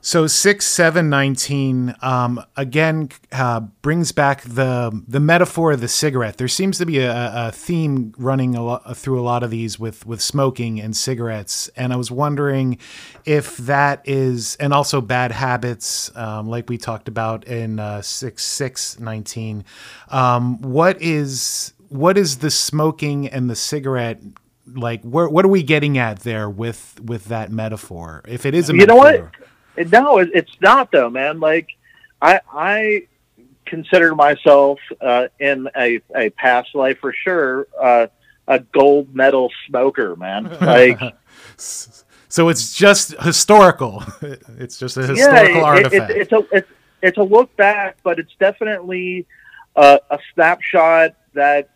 So 0.07 0.29
six 0.29 0.65
seven 0.67 1.11
nineteen 1.11 1.93
um, 2.01 2.41
again 2.57 3.09
uh, 3.33 3.59
brings 3.59 4.13
back 4.13 4.43
the 4.43 5.03
the 5.09 5.19
metaphor 5.19 5.73
of 5.73 5.81
the 5.81 5.89
cigarette. 5.89 6.37
There 6.37 6.47
seems 6.47 6.79
to 6.79 6.87
be 6.87 7.01
a, 7.01 7.49
a 7.49 7.51
theme 7.51 8.15
running 8.17 8.55
a 8.55 8.63
lot, 8.63 8.97
through 8.97 9.19
a 9.19 9.27
lot 9.27 9.43
of 9.43 9.51
these 9.51 9.81
with 9.81 10.07
with 10.07 10.23
smoking 10.23 10.81
and 10.81 10.97
cigarettes, 10.97 11.69
and 11.77 11.93
I 11.93 11.97
was 11.97 12.13
wondering 12.13 12.79
if 13.25 13.57
that 13.57 14.01
is, 14.05 14.55
and 14.61 14.73
also 14.73 15.01
bad 15.01 15.33
habits, 15.33 16.17
um, 16.17 16.47
like 16.47 16.71
we 16.71 16.79
talked 16.79 17.09
about 17.09 17.45
in 17.49 17.81
uh, 17.81 18.01
six 18.01 18.45
six 18.45 19.01
nineteen. 19.01 19.65
Um, 20.11 20.63
what 20.63 21.03
is 21.03 21.73
what 21.89 22.17
is 22.17 22.39
the 22.39 22.53
smoking 22.53 23.27
and 23.27 23.51
the 23.51 23.57
cigarette 23.57 24.23
like? 24.73 25.03
Where, 25.03 25.29
what 25.29 25.45
are 25.45 25.49
we 25.49 25.65
getting 25.65 25.99
at 25.99 26.21
there 26.21 26.49
with 26.49 27.01
with 27.03 27.25
that 27.25 27.51
metaphor? 27.51 28.23
If 28.29 28.47
it 28.47 28.55
is 28.55 28.71
a 28.71 28.77
You 28.77 28.87
know 28.87 28.95
what? 28.95 29.33
No, 29.79 30.19
it, 30.19 30.31
it's 30.35 30.61
not 30.61 30.91
though, 30.93 31.11
man. 31.11 31.41
Like 31.41 31.69
I 32.21 32.41
I 32.53 33.07
consider 33.67 34.15
myself 34.15 34.79
uh, 35.01 35.27
in 35.41 35.69
a, 35.77 36.01
a 36.15 36.31
past 36.31 36.75
life 36.75 36.99
for 37.01 37.13
sure 37.13 37.67
uh, 37.81 38.07
a 38.49 38.61
gold 38.61 39.15
medal 39.15 39.51
smoker, 39.67 40.15
man. 40.17 40.45
Like 40.61 41.01
So 41.57 42.49
it's 42.49 42.75
just 42.75 43.21
historical. 43.21 44.03
It's 44.59 44.79
just 44.79 44.97
a 44.97 45.03
yeah, 45.03 45.09
historical 45.09 45.61
it- 45.61 45.65
artifact. 45.65 46.11
It, 46.11 46.17
it's 46.19 46.33
a 46.33 46.47
it's, 46.53 46.69
it's 47.03 47.19
a 47.19 47.23
look 47.23 47.55
back, 47.57 47.99
but 48.03 48.19
it's 48.19 48.35
definitely 48.39 49.27
uh, 49.75 49.99
a 50.11 50.19
snapshot 50.35 51.15
that 51.35 51.71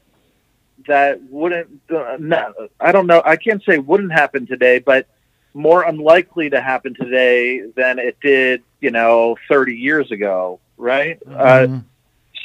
that 0.87 1.21
wouldn't. 1.25 1.81
Uh, 1.91 2.17
not, 2.19 2.55
I 2.81 2.91
don't 2.93 3.07
know. 3.07 3.23
I 3.25 3.37
can't 3.37 3.63
say 3.65 3.79
wouldn't 3.79 4.13
happen 4.13 4.47
today, 4.47 4.79
but 4.79 5.07
more 5.55 5.83
unlikely 5.83 6.51
to 6.51 6.61
happen 6.61 6.95
today 6.95 7.63
than 7.77 7.99
it 7.99 8.17
did, 8.23 8.63
you 8.81 8.91
know, 8.91 9.37
30 9.49 9.75
years 9.75 10.11
ago, 10.11 10.61
right? 10.77 11.19
Uh, 11.29 11.67
Mhm. 11.67 11.85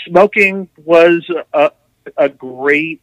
smoking 0.08 0.70
was 0.84 1.30
a, 1.54 1.72
a 2.18 2.30
great 2.30 3.02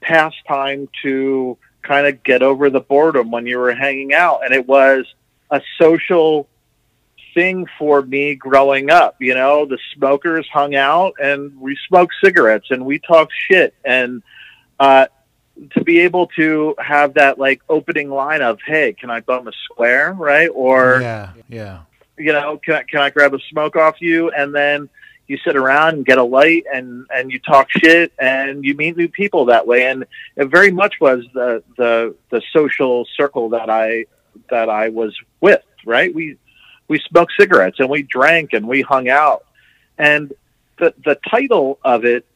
pastime 0.00 0.88
to 1.02 1.56
kind 1.82 2.06
of 2.06 2.22
get 2.22 2.42
over 2.42 2.70
the 2.70 2.80
boredom 2.80 3.30
when 3.30 3.46
you 3.46 3.58
were 3.58 3.74
hanging 3.74 4.14
out. 4.14 4.44
And 4.44 4.54
it 4.54 4.66
was 4.66 5.06
a 5.50 5.60
social 5.80 6.48
thing 7.34 7.66
for 7.78 8.00
me 8.02 8.34
growing 8.34 8.90
up. 8.90 9.16
You 9.20 9.34
know, 9.34 9.66
the 9.66 9.78
smokers 9.94 10.48
hung 10.52 10.74
out 10.74 11.14
and 11.22 11.60
we 11.60 11.76
smoked 11.88 12.14
cigarettes 12.22 12.66
and 12.70 12.84
we 12.84 12.98
talked 12.98 13.32
shit. 13.50 13.74
And 13.84 14.22
uh, 14.78 15.06
to 15.72 15.84
be 15.84 16.00
able 16.00 16.26
to 16.36 16.74
have 16.78 17.14
that 17.14 17.38
like 17.38 17.62
opening 17.68 18.10
line 18.10 18.42
of, 18.42 18.58
hey, 18.66 18.92
can 18.92 19.10
I 19.10 19.20
bum 19.20 19.48
a 19.48 19.52
square? 19.64 20.12
Right. 20.12 20.48
Or, 20.48 21.00
yeah, 21.00 21.32
yeah, 21.48 21.80
you 22.18 22.32
know, 22.32 22.58
can 22.58 22.74
I, 22.74 22.82
can 22.82 23.00
I 23.00 23.10
grab 23.10 23.34
a 23.34 23.38
smoke 23.50 23.76
off 23.76 24.00
you? 24.00 24.30
And 24.30 24.54
then 24.54 24.88
you 25.26 25.38
sit 25.38 25.56
around 25.56 25.94
and 25.94 26.06
get 26.06 26.18
a 26.18 26.22
light 26.22 26.64
and, 26.72 27.06
and 27.14 27.32
you 27.32 27.38
talk 27.38 27.70
shit 27.70 28.12
and 28.18 28.64
you 28.64 28.74
meet 28.74 28.96
new 28.96 29.08
people 29.08 29.46
that 29.46 29.66
way. 29.66 29.86
And 29.86 30.04
it 30.36 30.46
very 30.46 30.70
much 30.70 31.00
was 31.00 31.24
the, 31.32 31.62
the, 31.76 32.14
the 32.30 32.42
social 32.52 33.06
circle 33.16 33.50
that 33.50 33.70
I, 33.70 34.06
that 34.50 34.68
I 34.68 34.90
was 34.90 35.16
with, 35.40 35.62
right? 35.86 36.14
We, 36.14 36.36
we 36.88 36.98
smoked 37.08 37.32
cigarettes 37.38 37.80
and 37.80 37.88
we 37.88 38.02
drank 38.02 38.52
and 38.52 38.68
we 38.68 38.82
hung 38.82 39.08
out. 39.08 39.46
And 39.96 40.32
the, 40.78 40.92
the 41.04 41.18
title 41.30 41.78
of 41.82 42.04
it, 42.04 42.26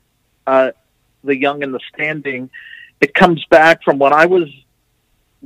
uh, 0.47 0.71
The 1.25 1.37
Young 1.37 1.63
and 1.63 1.75
the 1.75 1.81
Standing, 1.93 2.49
it 3.01 3.15
comes 3.15 3.45
back 3.47 3.83
from 3.83 3.99
when 3.99 4.13
I 4.13 4.27
was 4.27 4.49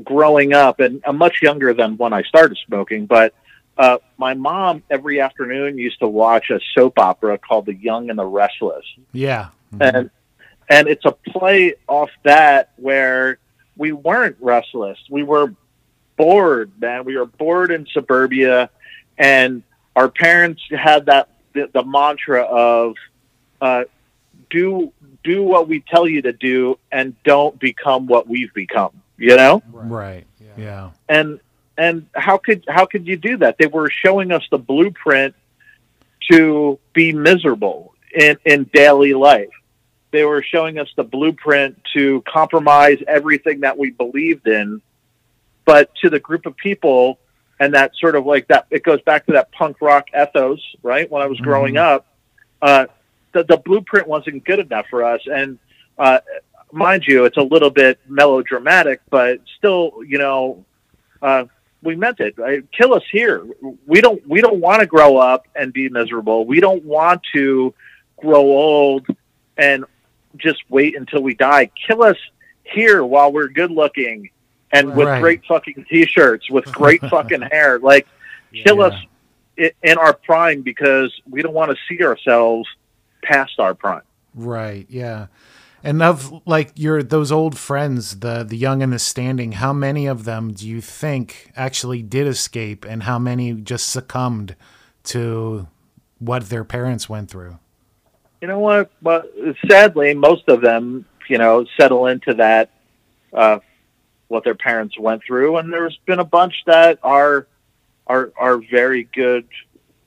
growing 0.03 0.53
up 0.53 0.81
and 0.81 1.03
I'm 1.05 1.19
much 1.19 1.43
younger 1.43 1.75
than 1.75 1.97
when 1.97 2.13
I 2.13 2.23
started 2.23 2.59
smoking, 2.67 3.07
but 3.07 3.35
uh, 3.77 3.99
my 4.19 4.35
mom 4.35 4.83
every 4.91 5.21
afternoon 5.21 5.79
used 5.79 5.99
to 6.01 6.09
watch 6.09 6.51
a 6.51 6.61
soap 6.75 6.99
opera 6.99 7.39
called 7.39 7.67
The 7.67 7.75
Young 7.75 8.11
and 8.11 8.19
the 8.19 8.25
Restless, 8.25 8.85
yeah. 9.13 9.49
and 9.81 10.11
and 10.69 10.89
it's 10.89 11.05
a 11.05 11.13
play 11.13 11.75
off 11.89 12.11
that 12.23 12.73
where 12.77 13.39
we 13.77 13.93
weren't 13.93 14.37
restless, 14.41 14.99
we 15.11 15.23
were 15.23 15.55
bored, 16.17 16.73
man. 16.79 17.05
We 17.05 17.17
were 17.17 17.27
bored 17.27 17.71
in 17.71 17.87
suburbia, 17.87 18.71
and 19.19 19.63
our 19.97 20.09
parents 20.09 20.63
had 20.71 21.07
that 21.07 21.31
the, 21.55 21.71
the 21.73 21.85
mantra 21.85 22.43
of 22.43 22.95
uh, 23.61 23.85
do 24.51 24.93
do 25.25 25.43
what 25.43 25.69
we 25.69 25.81
tell 25.81 26.09
you 26.09 26.23
to 26.23 26.33
do, 26.33 26.79
and 26.91 27.15
don't 27.25 27.59
become 27.59 28.07
what 28.07 28.27
we've 28.29 28.53
become. 28.55 28.91
You 29.19 29.37
know 29.37 29.63
right. 29.73 30.27
Yeah. 30.59 30.91
and 31.09 31.39
and 31.79 32.07
how 32.15 32.37
could 32.39 32.65
how 32.69 32.87
could 32.87 33.07
you 33.07 33.17
do 33.17 33.37
that? 33.39 33.57
They 33.59 33.67
were 33.67 33.89
showing 33.91 34.33
us 34.33 34.43
the 34.51 34.59
blueprint 34.59 35.35
to 36.31 36.79
be 36.93 37.13
miserable 37.13 37.95
in 38.15 38.37
in 38.45 38.65
daily 38.73 39.15
life. 39.15 39.49
They 40.11 40.25
were 40.25 40.43
showing 40.43 40.79
us 40.79 40.89
the 40.97 41.05
blueprint 41.05 41.81
to 41.95 42.23
compromise 42.29 42.99
everything 43.09 43.61
that 43.61 43.79
we 43.79 43.91
believed 43.91 44.47
in, 44.47 44.83
but 45.65 45.95
to 46.03 46.11
the 46.11 46.21
group 46.21 46.45
of 46.47 46.57
people 46.57 47.19
and 47.61 47.75
that 47.75 47.93
sort 47.99 48.17
of 48.17 48.27
like 48.27 48.49
that 48.49 48.67
it 48.71 48.83
goes 48.83 49.01
back 49.03 49.27
to 49.27 49.33
that 49.33 49.53
punk 49.53 49.77
rock 49.81 50.09
ethos, 50.21 50.61
right? 50.83 51.11
When 51.11 51.23
I 51.23 51.27
was 51.27 51.39
growing 51.41 51.75
Mhm. 51.75 51.95
up, 51.95 52.07
uh, 52.61 52.87
the 53.33 53.45
the 53.45 53.57
blueprint 53.59 54.07
wasn't 54.07 54.45
good 54.45 54.59
enough 54.59 54.87
for 54.91 55.05
us, 55.05 55.21
and 55.27 55.59
uh, 55.99 56.19
mind 56.73 57.05
you, 57.07 57.25
it's 57.25 57.37
a 57.37 57.43
little 57.43 57.71
bit 57.71 57.99
melodramatic, 58.09 59.01
but 59.11 59.41
still, 59.59 59.93
you 60.07 60.19
know, 60.19 60.65
uh, 61.21 61.45
we 61.83 61.97
meant 61.97 62.21
it. 62.21 62.37
Right? 62.39 62.65
Kill 62.73 62.95
us 62.95 63.03
here. 63.11 63.45
We 63.87 64.01
don't. 64.01 64.27
We 64.29 64.41
don't 64.41 64.61
want 64.61 64.81
to 64.81 64.87
grow 64.87 65.17
up 65.17 65.47
and 65.55 65.73
be 65.73 65.89
miserable. 65.89 66.45
We 66.47 66.61
don't 66.61 66.85
want 66.85 67.21
to 67.35 67.75
grow 68.17 68.41
old 68.43 69.07
and 69.57 69.85
just 70.37 70.63
wait 70.71 70.97
until 70.97 71.23
we 71.23 71.35
die. 71.35 71.71
Kill 71.87 72.03
us 72.03 72.17
here 72.65 73.05
while 73.05 73.33
we're 73.33 73.49
good 73.49 73.71
looking 73.71 74.31
and 74.73 74.95
with 74.97 75.07
Right. 75.09 75.21
great 75.21 75.45
fucking 75.47 75.85
t-shirts 75.91 76.49
with 76.51 76.65
great 76.73 77.01
fucking 77.11 77.43
hair. 77.43 77.79
Like, 77.79 78.07
kill 78.65 78.79
Yeah. 78.79 78.85
us 78.87 78.95
in 79.83 79.99
our 79.99 80.15
prime 80.15 80.63
because 80.63 81.13
we 81.29 81.43
don't 81.43 81.53
want 81.53 81.71
to 81.71 81.77
see 81.87 82.03
ourselves 82.03 82.67
past 83.23 83.59
our 83.59 83.75
prime. 83.75 84.03
Right. 84.35 84.87
Yeah. 84.89 85.27
And 85.85 86.03
of 86.03 86.47
like 86.47 86.73
your 86.77 87.03
those 87.03 87.33
old 87.33 87.59
friends, 87.59 88.21
the 88.21 88.45
the 88.45 88.57
young 88.57 88.83
and 88.83 88.93
the 88.93 88.99
standing, 89.01 89.53
how 89.53 89.73
many 89.73 90.07
of 90.07 90.25
them 90.25 90.53
do 90.53 90.69
you 90.69 90.81
think 90.81 91.51
actually 91.57 92.03
did 92.03 92.29
escape, 92.29 92.85
and 92.85 93.03
how 93.03 93.19
many 93.19 93.53
just 93.53 93.89
succumbed 93.89 94.55
to 95.05 95.67
what 96.21 96.49
their 96.51 96.63
parents 96.63 97.09
went 97.09 97.29
through? 97.29 97.59
you 98.43 98.49
know 98.49 98.59
what? 98.59 98.91
But 99.01 99.33
sadly, 99.71 100.13
most 100.15 100.49
of 100.49 100.61
them, 100.61 101.07
you 101.29 101.39
know, 101.39 101.65
settle 101.79 102.09
into 102.09 102.35
that 102.35 102.71
uh, 103.33 103.61
what 104.27 104.43
their 104.43 104.57
parents 104.57 104.99
went 104.99 105.23
through, 105.25 105.57
and 105.57 105.73
there's 105.73 105.99
been 106.07 106.19
a 106.19 106.25
bunch 106.25 106.55
that 106.67 106.99
are 107.05 107.47
are 108.09 108.33
are 108.37 108.59
very 108.59 109.05
good, 109.05 109.47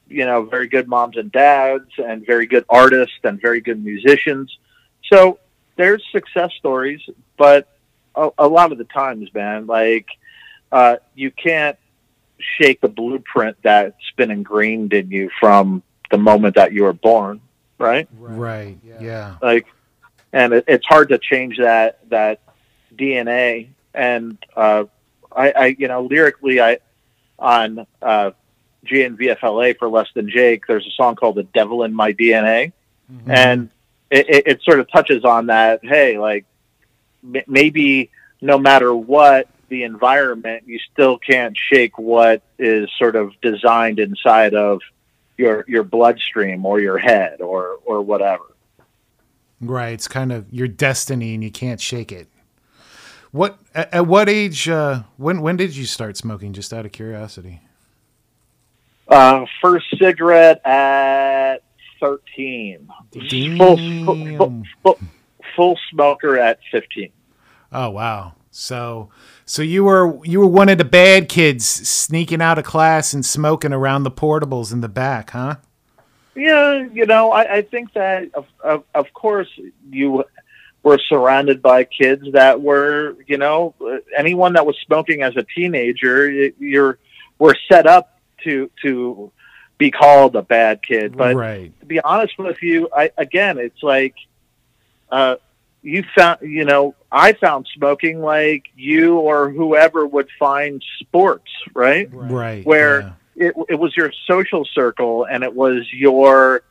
you 0.08 0.26
know, 0.26 0.44
very 0.44 0.68
good 0.68 0.88
moms 0.88 1.18
and 1.18 1.32
dads, 1.32 1.90
and 1.98 2.26
very 2.26 2.46
good 2.46 2.66
artists, 2.70 3.18
and 3.24 3.42
very 3.42 3.62
good 3.62 3.84
musicians. 3.84 4.58
So 5.12 5.40
there's 5.76 6.04
success 6.12 6.52
stories, 6.58 7.02
but 7.38 7.68
a, 8.16 8.30
a 8.38 8.48
lot 8.48 8.72
of 8.72 8.78
the 8.78 8.86
times, 8.86 9.34
man, 9.34 9.68
like 9.68 10.08
uh, 10.72 10.98
you 11.16 11.32
can't 11.32 11.78
shake 12.40 12.82
the 12.82 12.88
blueprint 12.88 13.58
that's 13.64 14.12
been 14.18 14.32
ingrained 14.32 14.94
in 14.94 15.10
you 15.10 15.30
from 15.40 15.84
the 16.12 16.18
moment 16.18 16.56
that 16.56 16.74
you 16.74 16.84
were 16.84 16.94
born, 16.94 17.42
right? 17.78 18.08
Right. 18.20 18.78
Yeah. 18.84 19.36
like 19.42 19.68
and 20.36 20.54
it, 20.54 20.66
it's 20.68 20.86
hard 20.86 21.10
to 21.10 21.18
change 21.18 21.58
that 21.58 22.08
that 22.10 22.42
dna 22.96 23.68
and 23.94 24.38
uh 24.56 24.84
i 25.36 25.52
i 25.52 25.66
you 25.80 25.88
know 25.88 26.04
lyrically 26.04 26.62
i 26.62 26.78
on 27.40 27.88
uh 28.02 28.32
gnvfla 28.86 29.78
for 29.78 29.90
less 29.90 30.08
than 30.14 30.30
jake 30.30 30.66
there's 30.68 30.86
a 30.88 30.92
song 30.92 31.16
called 31.16 31.36
the 31.36 31.44
devil 31.44 31.84
in 31.84 31.94
my 31.94 32.14
dna 32.14 32.72
Mm-hmm. 33.12 33.30
and 33.32 33.70
it, 34.10 34.28
it, 34.30 34.48
it 34.48 34.62
sort 34.64 34.80
of 34.80 34.92
touches 34.92 35.24
on 35.24 35.46
that 35.48 35.80
hey 35.84 36.18
like 36.18 36.46
m- 37.24 37.44
maybe 37.48 38.10
no 38.42 38.58
matter 38.58 38.96
what 38.96 39.48
the 39.70 39.84
environment 39.84 40.64
you 40.66 40.80
still 40.92 41.18
can't 41.20 41.56
shake 41.56 42.00
what 42.00 42.42
is 42.58 42.90
sort 42.98 43.16
of 43.16 43.32
designed 43.42 44.00
inside 44.00 44.56
of 44.56 44.82
your 45.38 45.66
your 45.68 45.84
bloodstream 45.84 46.66
or 46.66 46.80
your 46.80 46.98
head 46.98 47.42
or 47.42 47.78
or 47.86 48.02
whatever 48.02 48.44
Right. 49.62 49.94
It's 49.94 50.08
kind 50.10 50.32
of 50.34 50.52
your 50.52 50.68
destiny, 50.68 51.34
and 51.34 51.44
you 51.44 51.50
can't 51.50 51.80
shake 51.80 52.12
it. 52.12 52.28
What 53.32 53.58
at, 53.74 53.94
at 53.94 54.06
what 54.06 54.28
age? 54.30 54.68
Uh, 54.68 55.04
when 55.18 55.42
when 55.42 55.56
did 55.58 55.76
you 55.76 55.86
start 55.86 56.18
smoking? 56.18 56.54
Just 56.54 56.74
out 56.74 56.86
of 56.86 56.92
curiosity. 56.92 57.62
Uh, 59.08 59.46
first 59.62 59.86
cigarette 60.00 60.66
at 60.66 61.58
13. 62.00 62.88
Full, 63.58 63.78
full, 64.06 64.64
full, 64.84 65.00
full 65.56 65.80
smoker 65.92 66.38
at 66.38 66.60
15. 66.72 67.12
Oh 67.72 67.90
wow. 67.90 68.34
So, 68.52 69.10
so 69.44 69.62
you 69.62 69.84
were 69.84 70.26
you 70.26 70.40
were 70.40 70.48
one 70.48 70.70
of 70.70 70.78
the 70.78 70.86
bad 70.86 71.28
kids 71.28 71.66
sneaking 71.66 72.42
out 72.42 72.58
of 72.58 72.64
class 72.64 73.14
and 73.14 73.26
smoking 73.26 73.74
around 73.74 74.04
the 74.04 74.12
portables 74.12 74.72
in 74.72 74.80
the 74.80 74.88
back, 74.88 75.32
huh? 75.32 75.58
Yeah, 76.36 76.88
you 76.94 77.06
know, 77.06 77.32
I, 77.32 77.58
I 77.58 77.62
think 77.64 77.92
that 77.94 78.34
of, 78.34 78.46
of 78.64 78.84
of 78.94 79.12
course 79.14 79.50
you 79.90 80.24
were 80.84 81.00
surrounded 81.10 81.62
by 81.62 81.84
kids 81.84 82.32
that 82.32 82.62
were, 82.62 83.18
you 83.28 83.38
know, 83.38 83.76
anyone 84.18 84.54
that 84.54 84.66
was 84.66 84.78
smoking 84.86 85.22
as 85.22 85.36
a 85.36 85.44
teenager, 85.44 86.32
you're 86.58 86.98
were 87.40 87.58
set 87.70 87.88
up 87.88 88.15
to 88.46 88.72
to 88.84 89.32
be 89.78 89.92
called 89.92 90.36
a 90.36 90.42
bad 90.42 90.82
kid. 90.82 91.18
But 91.18 91.36
right. 91.36 91.78
to 91.82 91.86
be 91.86 92.00
honest 92.00 92.38
with 92.38 92.62
you, 92.62 92.90
I 92.96 93.12
again, 93.18 93.58
it's 93.58 93.84
like 93.84 94.16
uh, 95.10 95.36
you 95.82 96.04
found, 96.18 96.42
you 96.42 96.66
know, 96.66 96.96
I 97.12 97.34
found 97.34 97.68
smoking 97.76 98.20
like 98.20 98.66
you 98.76 99.18
or 99.18 99.50
whoever 99.50 100.06
would 100.06 100.28
find 100.40 100.84
sports, 101.00 101.52
right? 101.74 102.10
Right. 102.12 102.66
Where 102.66 103.14
yeah. 103.36 103.50
it, 103.50 103.56
it 103.70 103.76
was 103.76 103.96
your 103.96 104.12
social 104.28 104.66
circle 104.66 105.26
and 105.26 105.44
it 105.44 105.54
was 105.54 105.88
your 105.94 106.64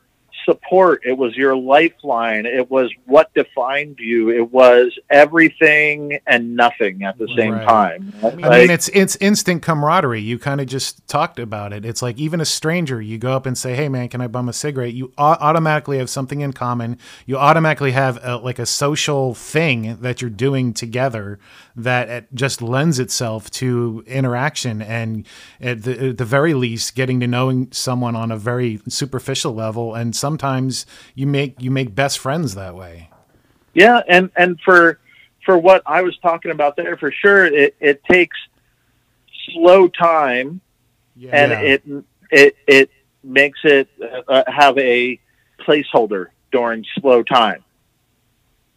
support. 0.45 1.03
It 1.05 1.17
was 1.19 1.37
your 1.37 1.57
lifeline. 1.57 2.47
It 2.47 2.71
was 2.71 2.91
what 3.07 3.33
defined 3.35 3.97
you. 3.99 4.31
It 4.31 4.53
was 4.53 4.93
everything 5.11 6.19
and 6.27 6.57
nothing 6.57 7.03
at 7.03 7.19
the 7.19 7.29
same 7.37 7.55
Right. 7.55 7.67
time. 7.67 8.13
I 8.23 8.27
Like, 8.27 8.37
mean, 8.63 8.71
it's 8.71 8.89
it's 8.89 9.17
instant 9.17 9.63
camaraderie. 9.63 10.21
You 10.21 10.39
kind 10.39 10.61
of 10.61 10.67
just 10.67 11.07
talked 11.09 11.39
about 11.39 11.73
it. 11.73 11.85
It's 11.85 12.03
like 12.03 12.19
even 12.19 12.41
a 12.41 12.45
stranger, 12.45 13.01
you 13.01 13.19
go 13.19 13.33
up 13.33 13.47
and 13.47 13.57
say, 13.57 13.75
"Hey, 13.75 13.89
man, 13.89 14.09
can 14.09 14.21
I 14.21 14.27
bum 14.27 14.49
a 14.49 14.53
cigarette?" 14.53 14.93
You 14.93 15.13
au- 15.19 15.37
automatically 15.41 15.99
have 15.99 16.11
something 16.11 16.41
in 16.41 16.53
common. 16.53 16.99
You 17.27 17.37
automatically 17.37 17.93
have 17.93 18.19
a, 18.23 18.37
like 18.37 18.59
a 18.59 18.67
social 18.67 19.35
thing 19.35 19.99
that 20.01 20.21
you're 20.21 20.31
doing 20.31 20.73
together 20.73 21.39
that 21.77 22.09
it 22.09 22.27
just 22.35 22.63
lends 22.63 22.99
itself 22.99 23.51
to 23.51 24.05
interaction 24.07 24.81
and 24.81 25.27
at 25.61 25.83
the, 25.83 26.09
at 26.11 26.19
the 26.19 26.25
very 26.25 26.55
least, 26.55 26.95
getting 26.95 27.21
to 27.21 27.27
knowing 27.27 27.69
someone 27.73 28.15
on 28.15 28.31
a 28.31 28.37
very 28.37 28.81
superficial 28.89 29.53
level. 29.55 29.95
And 29.95 30.15
sometimes 30.35 30.85
you 31.15 31.27
make 31.29 31.55
you 31.63 31.71
make 31.71 31.95
best 31.95 32.19
friends 32.19 32.57
that 32.57 32.75
way. 32.75 33.09
Yeah, 33.73 34.01
and 34.09 34.31
and 34.37 34.59
for 34.65 34.99
for 35.47 35.57
what 35.57 35.83
I 35.87 36.03
was 36.03 36.17
talking 36.19 36.51
about 36.51 36.77
there, 36.77 36.97
for 36.97 37.13
sure, 37.13 37.45
it 37.47 37.77
it 37.81 38.03
takes 38.05 38.37
slow 39.53 39.87
time, 39.89 40.61
and 41.31 41.53
it 41.53 41.83
it 42.31 42.57
it 42.67 42.91
makes 43.23 43.61
it 43.63 43.89
uh, 44.29 44.43
have 44.49 44.77
a 44.79 45.21
placeholder 45.61 46.27
during 46.51 46.85
slow 46.99 47.23
time, 47.23 47.65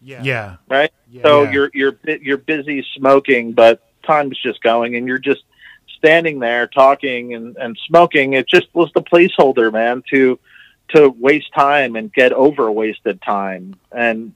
Yeah. 0.01 0.21
Yeah. 0.23 0.55
right? 0.69 0.91
Yeah. 1.09 1.23
So 1.23 1.43
Yeah. 1.43 1.51
you're 1.51 1.71
you're 1.73 1.99
you're 2.21 2.37
busy 2.37 2.85
smoking, 2.95 3.53
but 3.53 3.81
time's 4.03 4.39
just 4.41 4.61
going, 4.61 4.95
and 4.95 5.07
you're 5.07 5.17
just 5.17 5.43
standing 5.97 6.37
there 6.39 6.67
talking 6.67 7.33
and, 7.33 7.57
and 7.57 7.77
smoking. 7.87 8.33
It 8.33 8.47
just 8.47 8.67
was 8.73 8.91
the 8.93 9.01
placeholder, 9.01 9.71
man, 9.73 10.03
to 10.11 10.39
to 10.89 11.09
waste 11.09 11.53
time 11.53 11.95
and 11.95 12.11
get 12.13 12.31
over 12.33 12.71
wasted 12.71 13.21
time. 13.21 13.75
And 13.91 14.33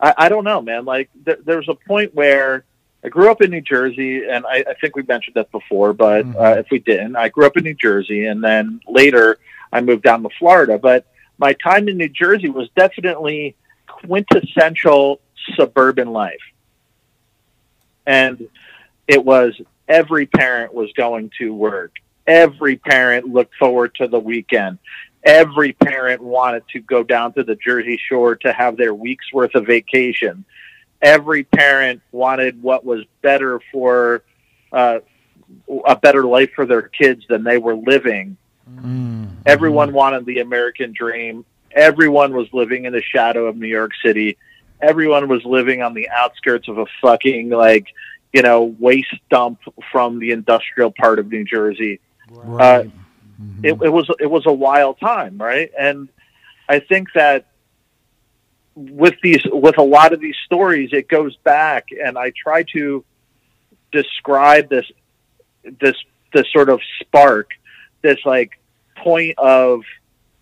I, 0.00 0.14
I 0.18 0.28
don't 0.28 0.44
know, 0.44 0.60
man. 0.60 0.84
Like 0.84 1.10
th- 1.24 1.40
there 1.44 1.56
was 1.56 1.68
a 1.68 1.74
point 1.74 2.14
where 2.14 2.64
I 3.04 3.08
grew 3.08 3.30
up 3.30 3.42
in 3.42 3.50
New 3.50 3.60
Jersey, 3.60 4.24
and 4.26 4.46
I, 4.46 4.64
I 4.68 4.74
think 4.80 4.96
we 4.96 5.02
mentioned 5.02 5.34
that 5.34 5.50
before, 5.52 5.92
but 5.92 6.24
Mhm. 6.26 6.36
uh, 6.36 6.58
if 6.60 6.66
we 6.70 6.78
didn't, 6.78 7.16
I 7.16 7.28
grew 7.28 7.46
up 7.46 7.56
in 7.56 7.64
New 7.64 7.74
Jersey, 7.74 8.26
and 8.26 8.42
then 8.42 8.80
later 8.88 9.38
I 9.72 9.80
moved 9.80 10.02
down 10.04 10.22
to 10.22 10.30
Florida. 10.38 10.78
But 10.78 11.06
my 11.38 11.52
time 11.54 11.88
in 11.88 11.96
New 11.98 12.08
Jersey 12.08 12.48
was 12.48 12.68
definitely 12.76 13.56
quintessential 13.86 15.20
suburban 15.56 16.12
life. 16.12 16.40
And 18.06 18.48
it 19.08 19.24
was 19.24 19.58
every 19.88 20.26
parent 20.26 20.72
was 20.72 20.92
going 20.92 21.30
to 21.38 21.52
work. 21.54 21.92
Every 22.26 22.76
parent 22.76 23.26
looked 23.26 23.54
forward 23.56 23.94
to 23.96 24.08
the 24.08 24.18
weekend. 24.18 24.78
Every 25.24 25.72
parent 25.72 26.22
wanted 26.22 26.68
to 26.72 26.80
go 26.80 27.02
down 27.02 27.32
to 27.34 27.44
the 27.44 27.56
Jersey 27.56 27.98
Shore 28.08 28.36
to 28.36 28.52
have 28.52 28.76
their 28.76 28.92
week's 28.92 29.32
worth 29.32 29.54
of 29.54 29.66
vacation. 29.66 30.44
Every 31.00 31.44
parent 31.44 32.02
wanted 32.12 32.62
what 32.62 32.84
was 32.84 33.04
better 33.22 33.60
for 33.72 34.22
uh, 34.72 35.00
a 35.86 35.96
better 35.96 36.24
life 36.24 36.50
for 36.54 36.66
their 36.66 36.82
kids 36.82 37.24
than 37.28 37.42
they 37.42 37.58
were 37.58 37.74
living. 37.74 38.36
Mm, 38.70 39.28
Everyone 39.46 39.92
wanted 39.92 40.26
the 40.26 40.40
American 40.40 40.92
dream. 40.92 41.44
Everyone 41.72 42.34
was 42.34 42.48
living 42.52 42.84
in 42.84 42.92
the 42.92 43.02
shadow 43.02 43.46
of 43.46 43.56
New 43.56 43.66
York 43.66 43.92
City. 44.02 44.36
Everyone 44.80 45.28
was 45.28 45.44
living 45.44 45.82
on 45.82 45.94
the 45.94 46.08
outskirts 46.10 46.68
of 46.68 46.78
a 46.78 46.86
fucking 47.00 47.50
like, 47.50 47.88
you 48.32 48.42
know, 48.42 48.74
waste 48.78 49.14
dump 49.30 49.60
from 49.90 50.18
the 50.18 50.32
industrial 50.32 50.90
part 50.90 51.18
of 51.18 51.28
New 51.28 51.44
Jersey. 51.44 52.00
Right. 52.30 52.90
Mhm. 53.40 53.64
It, 53.64 53.86
it 53.86 53.90
was 53.90 54.10
it 54.20 54.30
was 54.30 54.44
a 54.46 54.52
wild 54.52 54.98
time, 55.00 55.38
right? 55.38 55.70
And 55.78 56.08
I 56.68 56.80
think 56.80 57.08
that 57.14 57.46
with 58.74 59.14
these 59.22 59.42
with 59.44 59.78
a 59.78 59.82
lot 59.82 60.12
of 60.12 60.20
these 60.20 60.36
stories, 60.44 60.90
it 60.92 61.08
goes 61.08 61.36
back, 61.36 61.88
and 61.90 62.18
I 62.18 62.32
try 62.36 62.64
to 62.74 63.04
describe 63.92 64.68
this 64.68 64.86
this 65.80 65.96
this 66.32 66.46
sort 66.52 66.68
of 66.68 66.80
spark, 67.00 67.50
this 68.02 68.18
like 68.24 68.52
point 68.96 69.38
of 69.38 69.82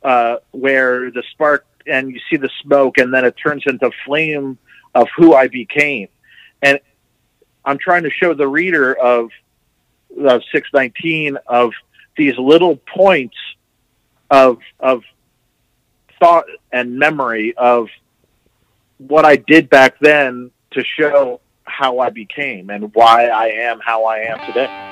uh, 0.03 0.37
where 0.51 1.11
the 1.11 1.23
spark 1.31 1.67
and 1.87 2.11
you 2.13 2.21
see 2.31 2.37
the 2.37 2.51
smoke, 2.63 2.99
and 2.99 3.13
then 3.13 3.25
it 3.25 3.35
turns 3.43 3.65
into 3.67 3.91
flame 4.07 4.59
of 4.95 5.09
who 5.17 5.35
I 5.35 5.49
became, 5.49 6.09
and 6.63 6.79
I'm 7.65 7.79
trying 7.79 8.05
to 8.05 8.11
show 8.11 8.35
the 8.35 8.49
reader 8.49 8.95
of 8.95 9.31
of 10.19 10.43
619 10.53 11.39
of 11.47 11.73
these 12.17 12.37
little 12.39 12.77
points 12.77 13.37
of 14.31 14.59
of 14.81 15.03
thought 16.19 16.47
and 16.73 16.99
memory 16.99 17.55
of 17.57 17.89
what 18.99 19.25
I 19.25 19.37
did 19.37 19.69
back 19.69 19.99
then 20.01 20.51
to 20.73 20.85
show 20.85 21.41
how 21.65 21.99
I 21.99 22.11
became 22.11 22.71
and 22.71 22.95
why 22.95 23.27
I 23.27 23.47
am 23.49 23.81
how 23.81 24.05
I 24.05 24.19
am 24.19 24.39
today. 24.47 24.89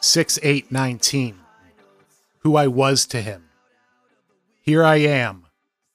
Six 0.00 0.38
eight 0.42 0.70
nineteen. 0.70 1.40
Who 2.40 2.56
I 2.56 2.68
was 2.68 3.06
to 3.06 3.20
him. 3.20 3.45
Here 4.66 4.82
I 4.82 4.96
am, 4.96 5.46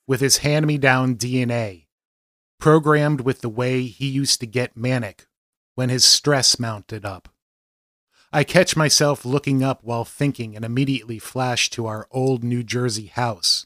with 0.08 0.22
his 0.22 0.38
hand 0.38 0.66
me 0.66 0.78
down 0.78 1.18
DNA, 1.18 1.88
programmed 2.58 3.20
with 3.20 3.42
the 3.42 3.50
way 3.50 3.84
he 3.84 4.08
used 4.08 4.40
to 4.40 4.48
get 4.48 4.78
manic 4.78 5.28
when 5.76 5.90
his 5.90 6.06
stress 6.06 6.58
mounted 6.58 7.04
up. 7.04 7.28
I 8.32 8.46
catch 8.46 8.78
myself 8.78 9.26
looking 9.26 9.62
up 9.62 9.84
while 9.84 10.06
thinking 10.06 10.56
and 10.56 10.64
immediately 10.64 11.20
flash 11.20 11.70
to 11.72 11.86
our 11.86 12.08
old 12.12 12.46
New 12.46 12.64
Jersey 12.64 13.08
house. 13.08 13.66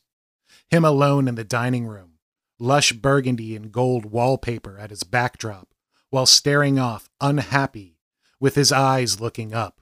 Him 0.72 0.84
alone 0.84 1.28
in 1.28 1.36
the 1.36 1.44
dining 1.44 1.86
room, 1.86 2.13
lush 2.58 2.91
burgundy 2.91 3.56
and 3.56 3.72
gold 3.72 4.06
wallpaper 4.06 4.80
at 4.80 4.89
his 4.89 5.04
backdrop, 5.04 5.68
while 6.10 6.26
staring 6.26 6.80
off, 6.80 7.12
unhappy, 7.22 8.00
with 8.39 8.56
his 8.56 8.72
eyes 8.72 9.22
looking 9.22 9.54
up. 9.54 9.82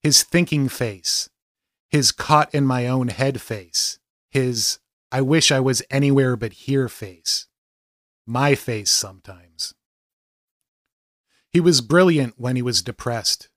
His 0.00 0.24
thinking 0.24 0.68
face, 0.68 1.30
his 1.88 2.10
caught 2.10 2.52
in 2.52 2.66
my 2.66 2.88
own 2.88 3.08
head 3.08 3.40
face, 3.40 3.99
his 4.30 4.78
I 5.12 5.20
wish 5.22 5.50
I 5.50 5.60
was 5.60 5.82
anywhere 5.90 6.36
but 6.36 6.52
here 6.52 6.88
face. 6.88 7.46
My 8.26 8.54
face 8.54 8.90
sometimes. 8.90 9.74
He 11.50 11.58
was 11.58 11.80
brilliant 11.80 12.34
when 12.36 12.54
he 12.54 12.62
was 12.62 12.80
depressed. 12.80 13.48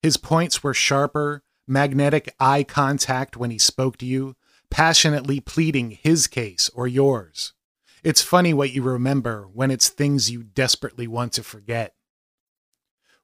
His 0.00 0.16
points 0.16 0.62
were 0.62 0.72
sharper, 0.72 1.44
magnetic 1.68 2.34
eye 2.40 2.64
contact 2.64 3.36
when 3.36 3.50
he 3.50 3.58
spoke 3.58 3.98
to 3.98 4.06
you, 4.06 4.36
passionately 4.70 5.38
pleading 5.38 5.90
his 5.90 6.26
case 6.26 6.70
or 6.74 6.88
yours. 6.88 7.52
It's 8.02 8.22
funny 8.22 8.54
what 8.54 8.72
you 8.72 8.82
remember 8.82 9.46
when 9.52 9.70
it's 9.70 9.90
things 9.90 10.30
you 10.30 10.42
desperately 10.42 11.06
want 11.06 11.34
to 11.34 11.42
forget. 11.42 11.94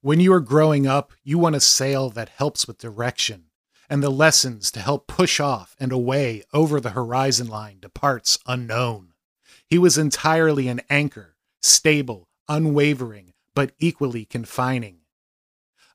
When 0.03 0.21
you 0.21 0.33
are 0.35 0.41
growing 0.41 0.87
up, 0.87 1.13
you 1.25 1.39
want 1.39 1.57
a 1.57 1.61
sail 1.61 2.11
that 2.11 2.29
helps 2.29 2.69
with 2.69 2.79
direction 2.79 3.48
and 3.89 4.03
the 4.03 4.11
lessons 4.11 4.71
to 4.73 4.81
help 4.81 5.07
push 5.07 5.41
off 5.41 5.75
and 5.81 5.93
away 5.93 6.43
over 6.53 6.81
the 6.81 6.91
horizon 6.91 7.49
line 7.49 7.79
to 7.81 7.89
parts 7.89 8.39
unknown. 8.47 9.15
He 9.67 9.79
was 9.79 9.99
entirely 9.99 10.69
an 10.69 10.81
anchor, 10.91 11.37
stable, 11.63 12.29
unwavering, 12.49 13.33
but 13.55 13.73
equally 13.79 14.25
confining. 14.25 14.99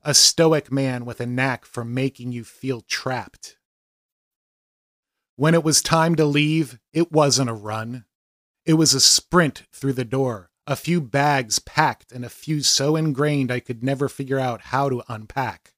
A 0.02 0.14
stoic 0.14 0.70
man 0.70 1.04
with 1.04 1.20
a 1.20 1.26
knack 1.26 1.64
for 1.64 1.84
making 1.84 2.32
you 2.32 2.44
feel 2.44 2.82
trapped. 2.82 3.56
When 5.36 5.54
it 5.54 5.64
was 5.64 5.82
time 5.82 6.14
to 6.16 6.24
leave, 6.24 6.78
it 6.92 7.10
wasn't 7.10 7.50
a 7.50 7.54
run. 7.54 8.04
It 8.64 8.74
was 8.74 8.94
a 8.94 9.00
sprint 9.00 9.64
through 9.72 9.94
the 9.94 10.04
door, 10.04 10.50
a 10.66 10.76
few 10.76 11.00
bags 11.00 11.58
packed 11.58 12.12
and 12.12 12.24
a 12.24 12.30
few 12.30 12.62
so 12.62 12.96
ingrained 12.96 13.50
I 13.50 13.60
could 13.60 13.82
never 13.82 14.08
figure 14.08 14.38
out 14.38 14.62
how 14.66 14.88
to 14.88 15.02
unpack. 15.08 15.73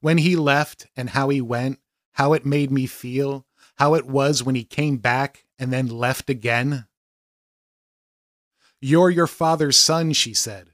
When 0.00 0.18
he 0.18 0.36
left 0.36 0.86
and 0.96 1.10
how 1.10 1.28
he 1.28 1.40
went, 1.40 1.78
how 2.12 2.32
it 2.32 2.46
made 2.46 2.70
me 2.70 2.86
feel, 2.86 3.46
how 3.76 3.94
it 3.94 4.06
was 4.06 4.42
when 4.42 4.54
he 4.54 4.64
came 4.64 4.96
back 4.98 5.44
and 5.58 5.72
then 5.72 5.88
left 5.88 6.28
again? 6.30 6.86
You're 8.80 9.10
your 9.10 9.26
father's 9.26 9.76
son, 9.76 10.12
she 10.12 10.32
said. 10.32 10.70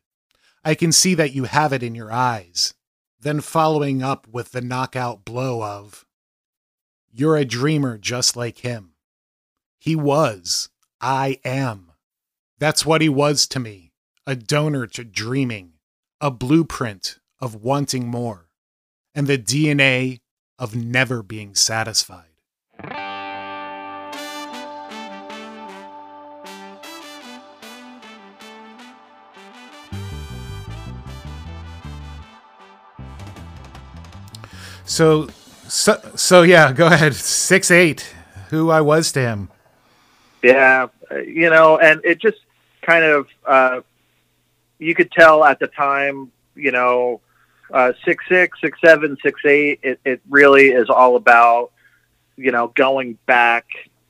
I 0.64 0.74
can 0.74 0.92
see 0.92 1.14
that 1.14 1.32
you 1.32 1.44
have 1.44 1.72
it 1.72 1.82
in 1.82 1.94
your 1.94 2.12
eyes. 2.12 2.74
Then 3.20 3.40
following 3.40 4.02
up 4.02 4.28
with 4.28 4.52
the 4.52 4.60
knockout 4.60 5.24
blow 5.24 5.62
of, 5.62 6.06
You're 7.12 7.36
a 7.36 7.44
dreamer 7.44 7.98
just 7.98 8.36
like 8.36 8.58
him. 8.58 8.94
He 9.78 9.96
was. 9.96 10.68
I 11.00 11.40
am. 11.44 11.92
That's 12.58 12.86
what 12.86 13.02
he 13.02 13.08
was 13.08 13.46
to 13.48 13.60
me 13.60 13.92
a 14.28 14.34
donor 14.34 14.88
to 14.88 15.04
dreaming, 15.04 15.74
a 16.20 16.32
blueprint 16.32 17.20
of 17.40 17.54
wanting 17.54 18.08
more, 18.08 18.45
and 19.16 19.26
the 19.26 19.38
DNA 19.38 20.20
of 20.58 20.76
never 20.76 21.22
being 21.22 21.54
satisfied. 21.54 22.24
So, 34.84 35.28
so, 35.66 36.00
so 36.14 36.42
yeah, 36.42 36.72
go 36.72 36.86
ahead. 36.86 37.14
Six 37.14 37.70
eight, 37.70 38.14
who 38.50 38.70
I 38.70 38.82
was 38.82 39.10
to 39.12 39.20
him. 39.20 39.50
Yeah, 40.42 40.86
you 41.26 41.50
know, 41.50 41.78
and 41.78 42.00
it 42.04 42.20
just 42.20 42.38
kind 42.82 43.04
of 43.04 43.26
uh, 43.44 43.80
you 44.78 44.94
could 44.94 45.10
tell 45.10 45.44
at 45.44 45.58
the 45.58 45.66
time, 45.66 46.30
you 46.54 46.70
know, 46.70 47.20
uh, 47.72 47.92
six 48.04 48.24
six, 48.28 48.60
six 48.60 48.78
seven, 48.84 49.16
six 49.22 49.44
eight. 49.44 49.80
It 49.82 50.00
it 50.04 50.20
really 50.28 50.68
is 50.68 50.88
all 50.90 51.16
about 51.16 51.70
you 52.36 52.52
know 52.52 52.68
going 52.74 53.18
back 53.26 53.66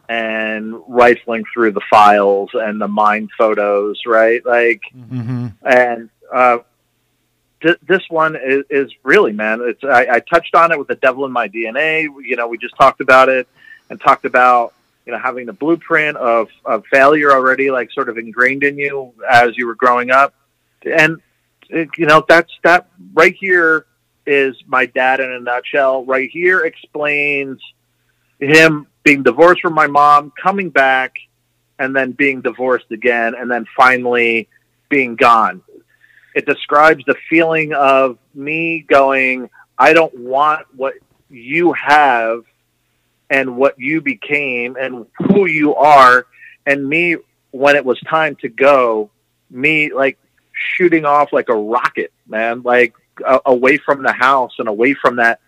and 0.09 0.75
rifling 0.87 1.45
through 1.53 1.73
the 1.73 1.81
files 1.91 2.51
and 2.55 2.81
the 2.81 2.87
mind 2.89 3.31
photos, 3.37 4.01
right? 4.07 4.45
Like, 4.47 4.81
Mm-hmm. 4.97 5.47
and 5.65 6.11
uh, 6.33 6.59
th- 7.61 7.79
this 7.87 8.03
one 8.09 8.37
is, 8.37 8.65
is 8.71 8.93
really, 9.03 9.33
man. 9.33 9.61
It's 9.63 9.83
I, 9.83 10.07
I 10.17 10.21
touched 10.21 10.55
on 10.55 10.71
it 10.73 10.79
with 10.79 10.89
the 10.89 10.95
devil 10.97 11.25
in 11.25 11.33
my 11.33 11.49
DNA. 11.49 12.03
You 12.25 12.37
know, 12.37 12.47
we 12.47 12.57
just 12.59 12.77
talked 12.77 13.01
about 13.01 13.29
it 13.29 13.49
and 13.91 14.01
talked 14.01 14.25
about 14.25 14.75
you 15.07 15.13
know 15.13 15.19
having 15.19 15.47
the 15.47 15.53
blueprint 15.53 16.17
of 16.17 16.49
of 16.65 16.85
failure 16.87 17.33
already, 17.33 17.71
like 17.71 17.91
sort 17.93 18.09
of 18.09 18.19
ingrained 18.19 18.63
in 18.63 18.79
you 18.79 19.13
as 19.29 19.57
you 19.57 19.67
were 19.67 19.75
growing 19.77 20.11
up, 20.11 20.35
and 20.85 21.21
you 21.71 22.07
know 22.07 22.25
that's 22.29 22.53
that 22.65 22.89
right 23.15 23.35
here 23.39 23.87
is 24.27 24.57
my 24.67 24.87
dad 24.87 25.21
in 25.21 25.31
a 25.31 25.41
nutshell. 25.41 26.05
Right 26.05 26.29
here 26.31 26.61
explains 26.61 27.61
him 28.39 28.87
being 29.03 29.23
divorced 29.23 29.63
from 29.63 29.75
my 29.75 29.87
mom, 29.87 30.33
coming 30.41 30.71
back, 30.71 31.15
and 31.79 31.95
then 31.95 32.13
being 32.13 32.41
divorced 32.43 32.91
again, 32.91 33.35
and 33.35 33.51
then 33.51 33.67
finally 33.77 34.49
being 34.89 35.17
gone. 35.17 35.63
It 36.35 36.45
describes 36.45 37.05
the 37.07 37.17
feeling 37.31 37.73
of 37.73 38.19
me 38.35 38.81
going, 38.81 39.49
I 39.79 39.93
don't 39.93 40.17
want 40.19 40.67
what 40.75 40.95
you 41.31 41.73
have 41.73 42.45
and 43.31 43.57
what 43.57 43.79
you 43.79 44.01
became 44.01 44.77
and 44.77 45.07
who 45.19 45.47
you 45.47 45.75
are, 45.75 46.27
and 46.67 46.87
me 46.87 47.17
when 47.53 47.77
it 47.77 47.85
was 47.85 47.99
time 48.01 48.37
to 48.37 48.49
go, 48.49 49.11
me 49.51 49.93
like 49.93 50.19
shooting 50.57 51.05
off 51.05 51.33
like 51.33 51.49
a 51.49 51.55
rocket, 51.55 52.13
man, 52.27 52.63
like 52.63 52.95
a- 53.25 53.41
away 53.47 53.77
from 53.79 54.03
the 54.03 54.13
house 54.13 54.53
and 54.59 54.69
away 54.69 54.95
from 54.95 55.17
that 55.17 55.41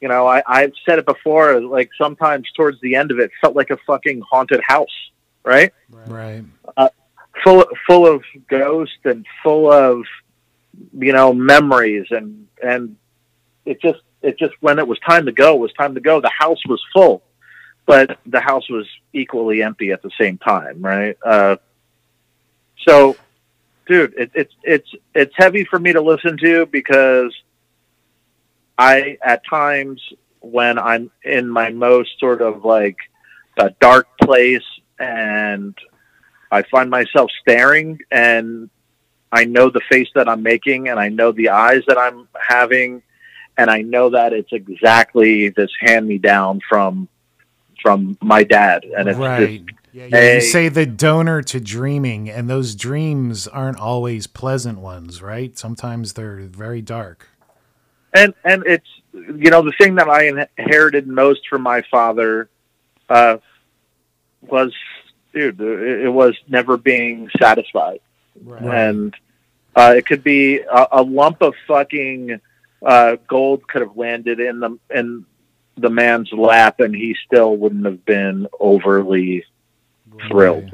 you 0.00 0.08
know, 0.08 0.26
I, 0.26 0.42
I've 0.46 0.72
said 0.86 0.98
it 0.98 1.06
before, 1.06 1.60
like 1.60 1.90
sometimes 1.96 2.50
towards 2.52 2.80
the 2.80 2.94
end 2.94 3.10
of 3.10 3.18
it 3.18 3.30
felt 3.40 3.54
like 3.54 3.70
a 3.70 3.76
fucking 3.86 4.22
haunted 4.22 4.60
house, 4.66 5.10
right? 5.44 5.72
Right. 5.90 6.44
Full 7.44 7.64
full 7.86 8.06
of 8.06 8.24
ghosts 8.48 8.98
and 9.04 9.26
full 9.42 9.70
of 9.70 10.04
you 10.98 11.12
know, 11.12 11.32
memories 11.32 12.06
and 12.10 12.46
and 12.62 12.96
it 13.64 13.80
just 13.80 14.00
it 14.22 14.38
just 14.38 14.54
when 14.60 14.78
it 14.78 14.88
was 14.88 14.98
time 15.00 15.26
to 15.26 15.32
go, 15.32 15.54
it 15.54 15.60
was 15.60 15.72
time 15.74 15.94
to 15.94 16.00
go. 16.00 16.20
The 16.20 16.32
house 16.36 16.60
was 16.66 16.82
full, 16.92 17.22
but 17.86 18.18
the 18.26 18.40
house 18.40 18.68
was 18.68 18.86
equally 19.12 19.62
empty 19.62 19.92
at 19.92 20.02
the 20.02 20.10
same 20.18 20.38
time, 20.38 20.80
right? 20.80 21.16
Uh 21.24 21.56
so 22.86 23.16
dude, 23.90 24.14
it, 24.16 24.30
it's 24.34 24.54
it's 24.62 24.88
it's 25.14 25.34
heavy 25.36 25.64
for 25.64 25.78
me 25.78 25.92
to 25.92 26.00
listen 26.00 26.38
to 26.38 26.64
because 26.66 27.34
I 28.78 29.18
at 29.22 29.42
times 29.44 30.00
when 30.38 30.78
I'm 30.78 31.10
in 31.24 31.50
my 31.50 31.70
most 31.70 32.18
sort 32.20 32.40
of 32.40 32.64
like 32.64 32.96
a 33.58 33.70
dark 33.80 34.06
place 34.22 34.64
and 35.00 35.76
I 36.52 36.62
find 36.62 36.88
myself 36.88 37.30
staring 37.40 37.98
and 38.12 38.70
I 39.32 39.44
know 39.44 39.70
the 39.70 39.82
face 39.90 40.08
that 40.14 40.28
I'm 40.28 40.42
making 40.44 40.88
and 40.88 40.98
I 40.98 41.08
know 41.08 41.32
the 41.32 41.48
eyes 41.48 41.82
that 41.88 41.98
I'm 41.98 42.28
having 42.38 43.02
and 43.58 43.68
I 43.68 43.82
know 43.82 44.10
that 44.10 44.32
it's 44.32 44.52
exactly 44.52 45.48
this 45.48 45.70
hand 45.80 46.06
me 46.06 46.18
down 46.18 46.60
from 46.68 47.08
from 47.82 48.16
my 48.22 48.44
dad 48.44 48.84
and 48.84 49.08
it's 49.08 49.18
right. 49.18 49.64
Yeah, 49.92 50.06
yeah, 50.06 50.16
Hey. 50.16 50.34
You 50.36 50.40
say 50.40 50.68
the 50.68 50.86
donor 50.86 51.42
to 51.42 51.60
dreaming, 51.60 52.28
and 52.30 52.48
those 52.48 52.74
dreams 52.74 53.48
aren't 53.48 53.78
always 53.78 54.26
pleasant 54.26 54.78
ones, 54.78 55.20
right? 55.22 55.56
Sometimes 55.58 56.12
they're 56.12 56.36
very 56.42 56.80
dark. 56.82 57.28
and 58.14 58.34
and 58.44 58.64
it's 58.66 58.88
you 59.12 59.50
know 59.50 59.62
the 59.62 59.72
thing 59.78 59.96
that 59.96 60.08
I 60.08 60.28
inherited 60.58 61.06
most 61.08 61.48
from 61.48 61.62
my 61.62 61.82
father 61.90 62.48
uh, 63.08 63.38
was 64.42 64.72
dude 65.32 65.60
it, 65.60 66.02
it 66.06 66.08
was 66.08 66.36
never 66.48 66.76
being 66.76 67.28
satisfied 67.40 68.00
Right. 68.42 68.62
and 68.62 69.14
uh, 69.76 69.94
it 69.96 70.06
could 70.06 70.24
be 70.24 70.58
a, 70.60 70.86
a 70.92 71.02
lump 71.02 71.42
of 71.42 71.54
fucking 71.68 72.40
uh, 72.84 73.16
gold 73.28 73.66
could 73.68 73.82
have 73.82 73.96
landed 73.96 74.40
in 74.40 74.60
the 74.60 74.78
in 74.92 75.24
the 75.76 75.90
man's 75.90 76.32
lap 76.32 76.80
and 76.80 76.94
he 76.94 77.16
still 77.26 77.56
wouldn't 77.56 77.84
have 77.84 78.04
been 78.04 78.46
overly 78.58 79.44
thrilled. 80.28 80.70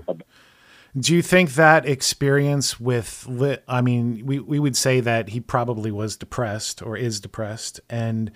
Do 0.98 1.14
you 1.14 1.20
think 1.20 1.54
that 1.54 1.86
experience 1.86 2.80
with, 2.80 3.28
I 3.68 3.82
mean, 3.82 4.24
we, 4.24 4.38
we 4.38 4.58
would 4.58 4.76
say 4.76 5.00
that 5.00 5.28
he 5.28 5.40
probably 5.40 5.90
was 5.90 6.16
depressed 6.16 6.80
or 6.80 6.96
is 6.96 7.20
depressed, 7.20 7.80
and 7.90 8.30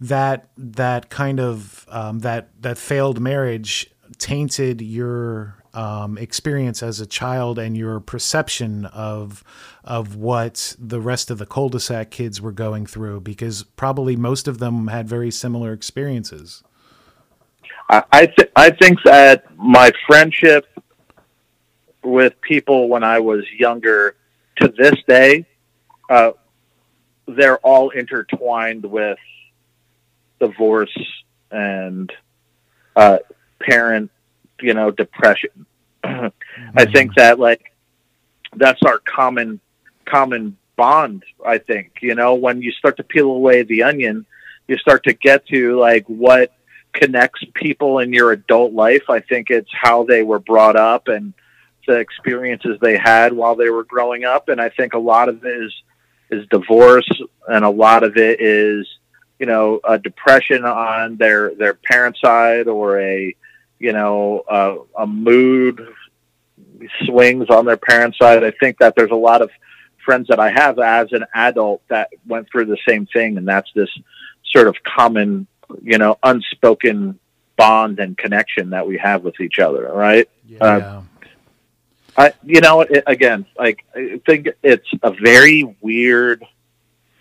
that 0.00 0.48
that 0.56 1.10
kind 1.10 1.40
of 1.40 1.84
um, 1.88 2.20
that 2.20 2.50
that 2.62 2.78
failed 2.78 3.20
marriage 3.20 3.90
tainted 4.18 4.80
your 4.80 5.56
um, 5.72 6.16
experience 6.18 6.84
as 6.84 7.00
a 7.00 7.06
child 7.06 7.58
and 7.58 7.76
your 7.76 7.98
perception 7.98 8.86
of 8.86 9.42
of 9.82 10.14
what 10.14 10.76
the 10.78 11.00
rest 11.00 11.32
of 11.32 11.38
the 11.38 11.46
cul-de-sac 11.46 12.12
kids 12.12 12.40
were 12.40 12.52
going 12.52 12.86
through, 12.86 13.22
because 13.22 13.64
probably 13.74 14.14
most 14.14 14.46
of 14.46 14.58
them 14.58 14.86
had 14.86 15.08
very 15.08 15.32
similar 15.32 15.72
experiences. 15.72 16.62
I 17.88 18.02
I, 18.12 18.26
th- 18.26 18.50
I 18.56 18.70
think 18.70 18.98
that 19.04 19.44
my 19.56 19.92
friendship 20.06 20.66
with 22.02 22.40
people 22.40 22.88
when 22.88 23.02
I 23.02 23.20
was 23.20 23.44
younger 23.56 24.16
to 24.56 24.68
this 24.68 24.94
day, 25.08 25.46
uh, 26.08 26.32
they're 27.26 27.58
all 27.58 27.90
intertwined 27.90 28.84
with 28.84 29.18
divorce 30.40 30.96
and 31.50 32.12
uh, 32.96 33.18
parent, 33.60 34.10
you 34.60 34.74
know, 34.74 34.90
depression. 34.90 35.66
I 36.04 36.84
think 36.92 37.14
that 37.14 37.38
like 37.38 37.72
that's 38.56 38.82
our 38.82 38.98
common 38.98 39.60
common 40.04 40.56
bond. 40.76 41.24
I 41.44 41.58
think 41.58 41.92
you 42.02 42.14
know 42.14 42.34
when 42.34 42.60
you 42.60 42.72
start 42.72 42.96
to 42.98 43.04
peel 43.04 43.30
away 43.30 43.62
the 43.62 43.82
onion, 43.82 44.26
you 44.68 44.76
start 44.76 45.04
to 45.04 45.14
get 45.14 45.46
to 45.48 45.78
like 45.78 46.04
what 46.06 46.52
connects 46.94 47.44
people 47.54 47.98
in 47.98 48.12
your 48.12 48.32
adult 48.32 48.72
life. 48.72 49.10
I 49.10 49.20
think 49.20 49.50
it's 49.50 49.70
how 49.72 50.04
they 50.04 50.22
were 50.22 50.38
brought 50.38 50.76
up 50.76 51.08
and 51.08 51.34
the 51.86 51.98
experiences 51.98 52.78
they 52.80 52.96
had 52.96 53.32
while 53.32 53.56
they 53.56 53.68
were 53.68 53.84
growing 53.84 54.24
up. 54.24 54.48
And 54.48 54.60
I 54.60 54.70
think 54.70 54.94
a 54.94 54.98
lot 54.98 55.28
of 55.28 55.44
it 55.44 55.62
is 55.62 55.72
is 56.30 56.46
divorce, 56.48 57.08
and 57.48 57.64
a 57.64 57.70
lot 57.70 58.02
of 58.02 58.16
it 58.16 58.40
is 58.40 58.88
you 59.38 59.46
know 59.46 59.80
a 59.84 59.98
depression 59.98 60.64
on 60.64 61.16
their 61.16 61.54
their 61.54 61.74
parent 61.74 62.16
side 62.22 62.68
or 62.68 63.00
a 63.00 63.36
you 63.78 63.92
know 63.92 64.40
uh, 64.48 64.76
a 64.98 65.06
mood 65.06 65.86
swings 67.04 67.50
on 67.50 67.64
their 67.64 67.76
parent 67.76 68.14
side. 68.16 68.44
I 68.44 68.52
think 68.52 68.78
that 68.78 68.94
there's 68.96 69.10
a 69.10 69.16
lot 69.16 69.42
of 69.42 69.50
friends 70.04 70.28
that 70.28 70.38
I 70.38 70.50
have 70.50 70.78
as 70.78 71.12
an 71.12 71.24
adult 71.34 71.82
that 71.88 72.10
went 72.26 72.48
through 72.50 72.66
the 72.66 72.78
same 72.86 73.06
thing, 73.06 73.38
and 73.38 73.46
that's 73.46 73.70
this 73.74 73.90
sort 74.44 74.68
of 74.68 74.76
common, 74.84 75.46
you 75.82 75.98
know, 75.98 76.18
unspoken 76.22 77.18
bond 77.56 78.00
and 78.00 78.16
connection 78.18 78.70
that 78.70 78.86
we 78.86 78.98
have 78.98 79.22
with 79.24 79.40
each 79.40 79.58
other. 79.58 79.90
Right? 79.92 80.28
Yeah. 80.46 80.64
Uh, 80.64 81.02
I, 82.16 82.32
you 82.44 82.60
know, 82.60 82.82
it, 82.82 83.02
again, 83.06 83.46
like 83.58 83.84
I 83.94 84.20
think 84.26 84.48
it's 84.62 84.88
a 85.02 85.12
very 85.12 85.76
weird. 85.80 86.44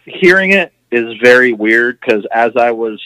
Hearing 0.05 0.51
it 0.51 0.73
is 0.91 1.17
very 1.21 1.53
weird 1.53 1.99
because 1.99 2.25
as 2.31 2.51
I 2.57 2.71
was 2.71 3.01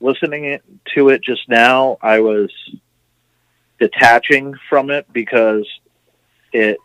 listening 0.00 0.44
it, 0.46 0.64
to 0.94 1.10
it 1.10 1.22
just 1.22 1.48
now, 1.48 1.98
I 2.00 2.20
was 2.20 2.50
detaching 3.78 4.54
from 4.68 4.90
it 4.90 5.12
because 5.12 5.66
it 6.52 6.78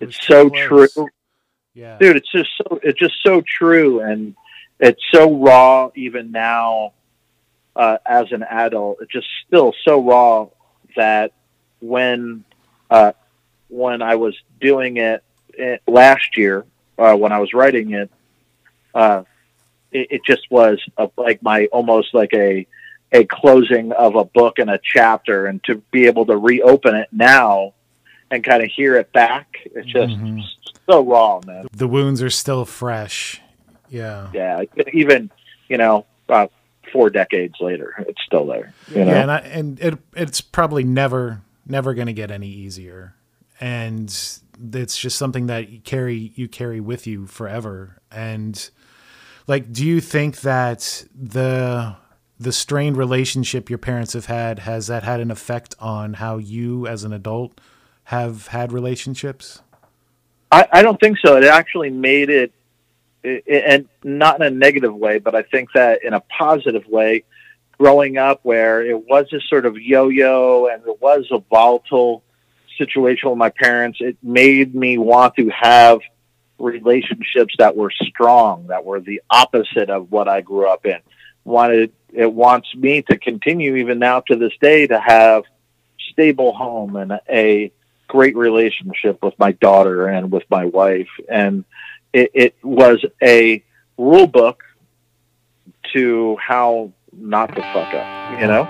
it's 0.00 0.18
so 0.26 0.50
close. 0.50 0.92
true 0.92 1.08
Yeah. 1.74 1.98
dude 1.98 2.16
it's 2.16 2.30
just 2.32 2.50
so 2.56 2.80
it's 2.82 2.98
just 2.98 3.14
so 3.24 3.42
true 3.46 4.00
and 4.00 4.34
it's 4.80 5.00
so 5.12 5.32
raw 5.32 5.90
even 5.94 6.32
now 6.32 6.94
uh, 7.82 7.96
as 8.04 8.26
an 8.36 8.42
adult 8.64 8.98
it's 9.00 9.12
just 9.18 9.26
still 9.46 9.72
so 9.86 9.92
raw 10.12 10.46
that 10.96 11.32
when 11.80 12.44
uh, 12.90 13.12
when 13.68 14.02
i 14.02 14.14
was 14.24 14.34
doing 14.60 14.96
it, 14.98 15.22
it 15.54 15.80
last 16.00 16.36
year 16.36 16.56
uh, 16.98 17.14
when 17.16 17.32
i 17.32 17.38
was 17.44 17.50
writing 17.54 17.88
it 18.00 18.10
uh, 18.94 19.22
it, 19.92 20.06
it 20.14 20.20
just 20.26 20.44
was 20.50 20.76
a, 20.98 21.08
like 21.16 21.42
my 21.42 21.66
almost 21.76 22.12
like 22.12 22.32
a 22.34 22.66
a 23.12 23.24
closing 23.24 23.90
of 23.92 24.14
a 24.14 24.24
book 24.24 24.58
and 24.60 24.70
a 24.70 24.78
chapter 24.96 25.46
and 25.46 25.62
to 25.64 25.72
be 25.90 26.06
able 26.06 26.26
to 26.26 26.36
reopen 26.36 26.94
it 26.94 27.08
now 27.12 27.72
and 28.30 28.44
kind 28.44 28.62
of 28.62 28.68
hear 28.70 28.92
it 28.96 29.08
back 29.12 29.46
it's 29.76 29.88
just 29.88 30.12
Mhm. 30.12 30.42
so 30.88 31.02
raw 31.04 31.40
man 31.46 31.66
The 31.72 31.88
wounds 31.88 32.20
are 32.22 32.30
still 32.30 32.64
fresh. 32.64 33.40
Yeah. 33.88 34.28
yeah, 34.32 34.62
even 34.92 35.30
you 35.68 35.76
know, 35.82 36.06
uh, 36.28 36.46
four 36.92 37.10
decades 37.10 37.54
later, 37.60 37.94
it's 38.08 38.22
still 38.26 38.46
there. 38.46 38.72
You 38.90 39.04
know, 39.04 39.12
Yeah, 39.12 39.22
and 39.22 39.30
I, 39.30 39.38
and 39.38 39.80
it 39.80 39.98
it's 40.14 40.40
probably 40.40 40.84
never 40.84 41.42
never 41.66 41.94
going 41.94 42.06
to 42.06 42.12
get 42.12 42.30
any 42.30 42.48
easier, 42.48 43.14
and 43.60 44.08
it's 44.72 44.98
just 44.98 45.16
something 45.16 45.46
that 45.46 45.68
you 45.68 45.80
carry 45.80 46.32
you 46.34 46.48
carry 46.48 46.80
with 46.80 47.06
you 47.06 47.26
forever. 47.26 47.98
And 48.10 48.70
like, 49.46 49.72
do 49.72 49.86
you 49.86 50.00
think 50.00 50.40
that 50.40 51.04
the 51.14 51.96
the 52.38 52.52
strained 52.52 52.96
relationship 52.96 53.68
your 53.68 53.78
parents 53.78 54.14
have 54.14 54.26
had 54.26 54.60
has 54.60 54.86
that 54.86 55.02
had 55.02 55.20
an 55.20 55.30
effect 55.30 55.74
on 55.78 56.14
how 56.14 56.38
you 56.38 56.86
as 56.86 57.04
an 57.04 57.12
adult 57.12 57.60
have 58.04 58.48
had 58.48 58.72
relationships? 58.72 59.60
I, 60.50 60.66
I 60.72 60.82
don't 60.82 60.98
think 60.98 61.18
so. 61.24 61.36
It 61.36 61.44
actually 61.44 61.90
made 61.90 62.30
it, 62.30 62.52
and 63.24 63.88
not 64.04 64.40
in 64.40 64.46
a 64.46 64.50
negative 64.50 64.94
way, 64.94 65.18
but 65.18 65.34
I 65.34 65.42
think 65.42 65.70
that 65.74 66.04
in 66.04 66.14
a 66.14 66.20
positive 66.20 66.86
way. 66.86 67.24
Growing 67.78 68.18
up, 68.18 68.40
where 68.42 68.84
it 68.84 69.08
was 69.08 69.24
this 69.32 69.42
sort 69.48 69.64
of 69.64 69.78
yo-yo, 69.78 70.66
and 70.66 70.86
it 70.86 71.00
was 71.00 71.26
a 71.30 71.38
volatile 71.38 72.22
situation 72.76 73.30
with 73.30 73.38
my 73.38 73.48
parents, 73.48 73.96
it 74.02 74.18
made 74.22 74.74
me 74.74 74.98
want 74.98 75.34
to 75.36 75.48
have 75.48 76.00
relationships 76.58 77.54
that 77.56 77.74
were 77.74 77.90
strong, 77.90 78.66
that 78.66 78.84
were 78.84 79.00
the 79.00 79.22
opposite 79.30 79.88
of 79.88 80.12
what 80.12 80.28
I 80.28 80.42
grew 80.42 80.68
up 80.68 80.84
in. 80.84 80.98
Wanted 81.44 81.92
it 82.12 82.30
wants 82.30 82.68
me 82.74 83.00
to 83.02 83.16
continue 83.16 83.76
even 83.76 83.98
now 83.98 84.20
to 84.20 84.36
this 84.36 84.52
day 84.60 84.86
to 84.86 85.00
have 85.00 85.44
stable 86.12 86.52
home 86.52 86.96
and 86.96 87.18
a 87.30 87.72
great 88.08 88.36
relationship 88.36 89.22
with 89.22 89.38
my 89.38 89.52
daughter 89.52 90.06
and 90.06 90.30
with 90.30 90.44
my 90.50 90.66
wife. 90.66 91.08
And 91.30 91.64
it, 92.12 92.30
it 92.34 92.54
was 92.62 93.04
a 93.22 93.62
rule 93.98 94.26
book 94.26 94.64
to 95.92 96.36
how 96.36 96.92
not 97.12 97.54
to 97.54 97.62
fuck 97.72 97.94
up, 97.94 98.40
you 98.40 98.46
know? 98.46 98.68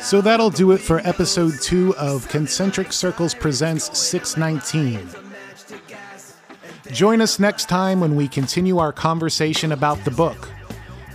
So 0.00 0.22
that'll 0.22 0.48
do 0.48 0.72
it 0.72 0.78
for 0.80 1.06
episode 1.06 1.60
two 1.60 1.94
of 1.96 2.26
Concentric 2.28 2.94
Circles 2.94 3.34
Presents 3.34 3.98
619. 3.98 5.27
Join 6.92 7.20
us 7.20 7.38
next 7.38 7.68
time 7.68 8.00
when 8.00 8.16
we 8.16 8.28
continue 8.28 8.78
our 8.78 8.92
conversation 8.92 9.72
about 9.72 10.02
the 10.04 10.10
book. 10.10 10.48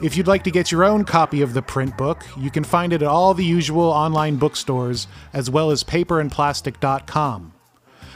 If 0.04 0.16
you'd 0.16 0.28
like 0.28 0.44
to 0.44 0.52
get 0.52 0.72
your 0.72 0.84
own 0.84 1.04
copy 1.04 1.42
of 1.42 1.54
the 1.54 1.64
print 1.64 1.98
book, 1.98 2.24
you 2.38 2.52
can 2.52 2.64
find 2.64 2.94
it 2.94 3.02
at 3.02 3.08
all 3.08 3.34
the 3.34 3.44
usual 3.44 3.86
online 3.86 4.36
bookstores 4.36 5.08
as 5.34 5.50
well 5.50 5.72
as 5.72 5.84
paperandplastick.com. 5.84 7.54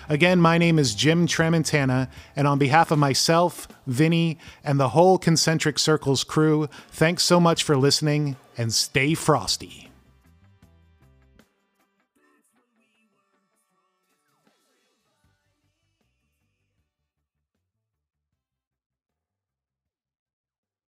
Again, 0.09 0.39
my 0.39 0.57
name 0.57 0.77
is 0.77 0.95
Jim 0.95 1.27
Tramontana, 1.27 2.09
and 2.35 2.47
on 2.47 2.59
behalf 2.59 2.91
of 2.91 2.99
myself, 2.99 3.67
Vinny, 3.87 4.37
and 4.63 4.79
the 4.79 4.89
whole 4.89 5.17
Concentric 5.17 5.79
Circles 5.79 6.23
crew, 6.23 6.69
thanks 6.89 7.23
so 7.23 7.39
much 7.39 7.63
for 7.63 7.75
listening 7.75 8.37
and 8.57 8.73
stay 8.73 9.15
frosty. 9.15 9.86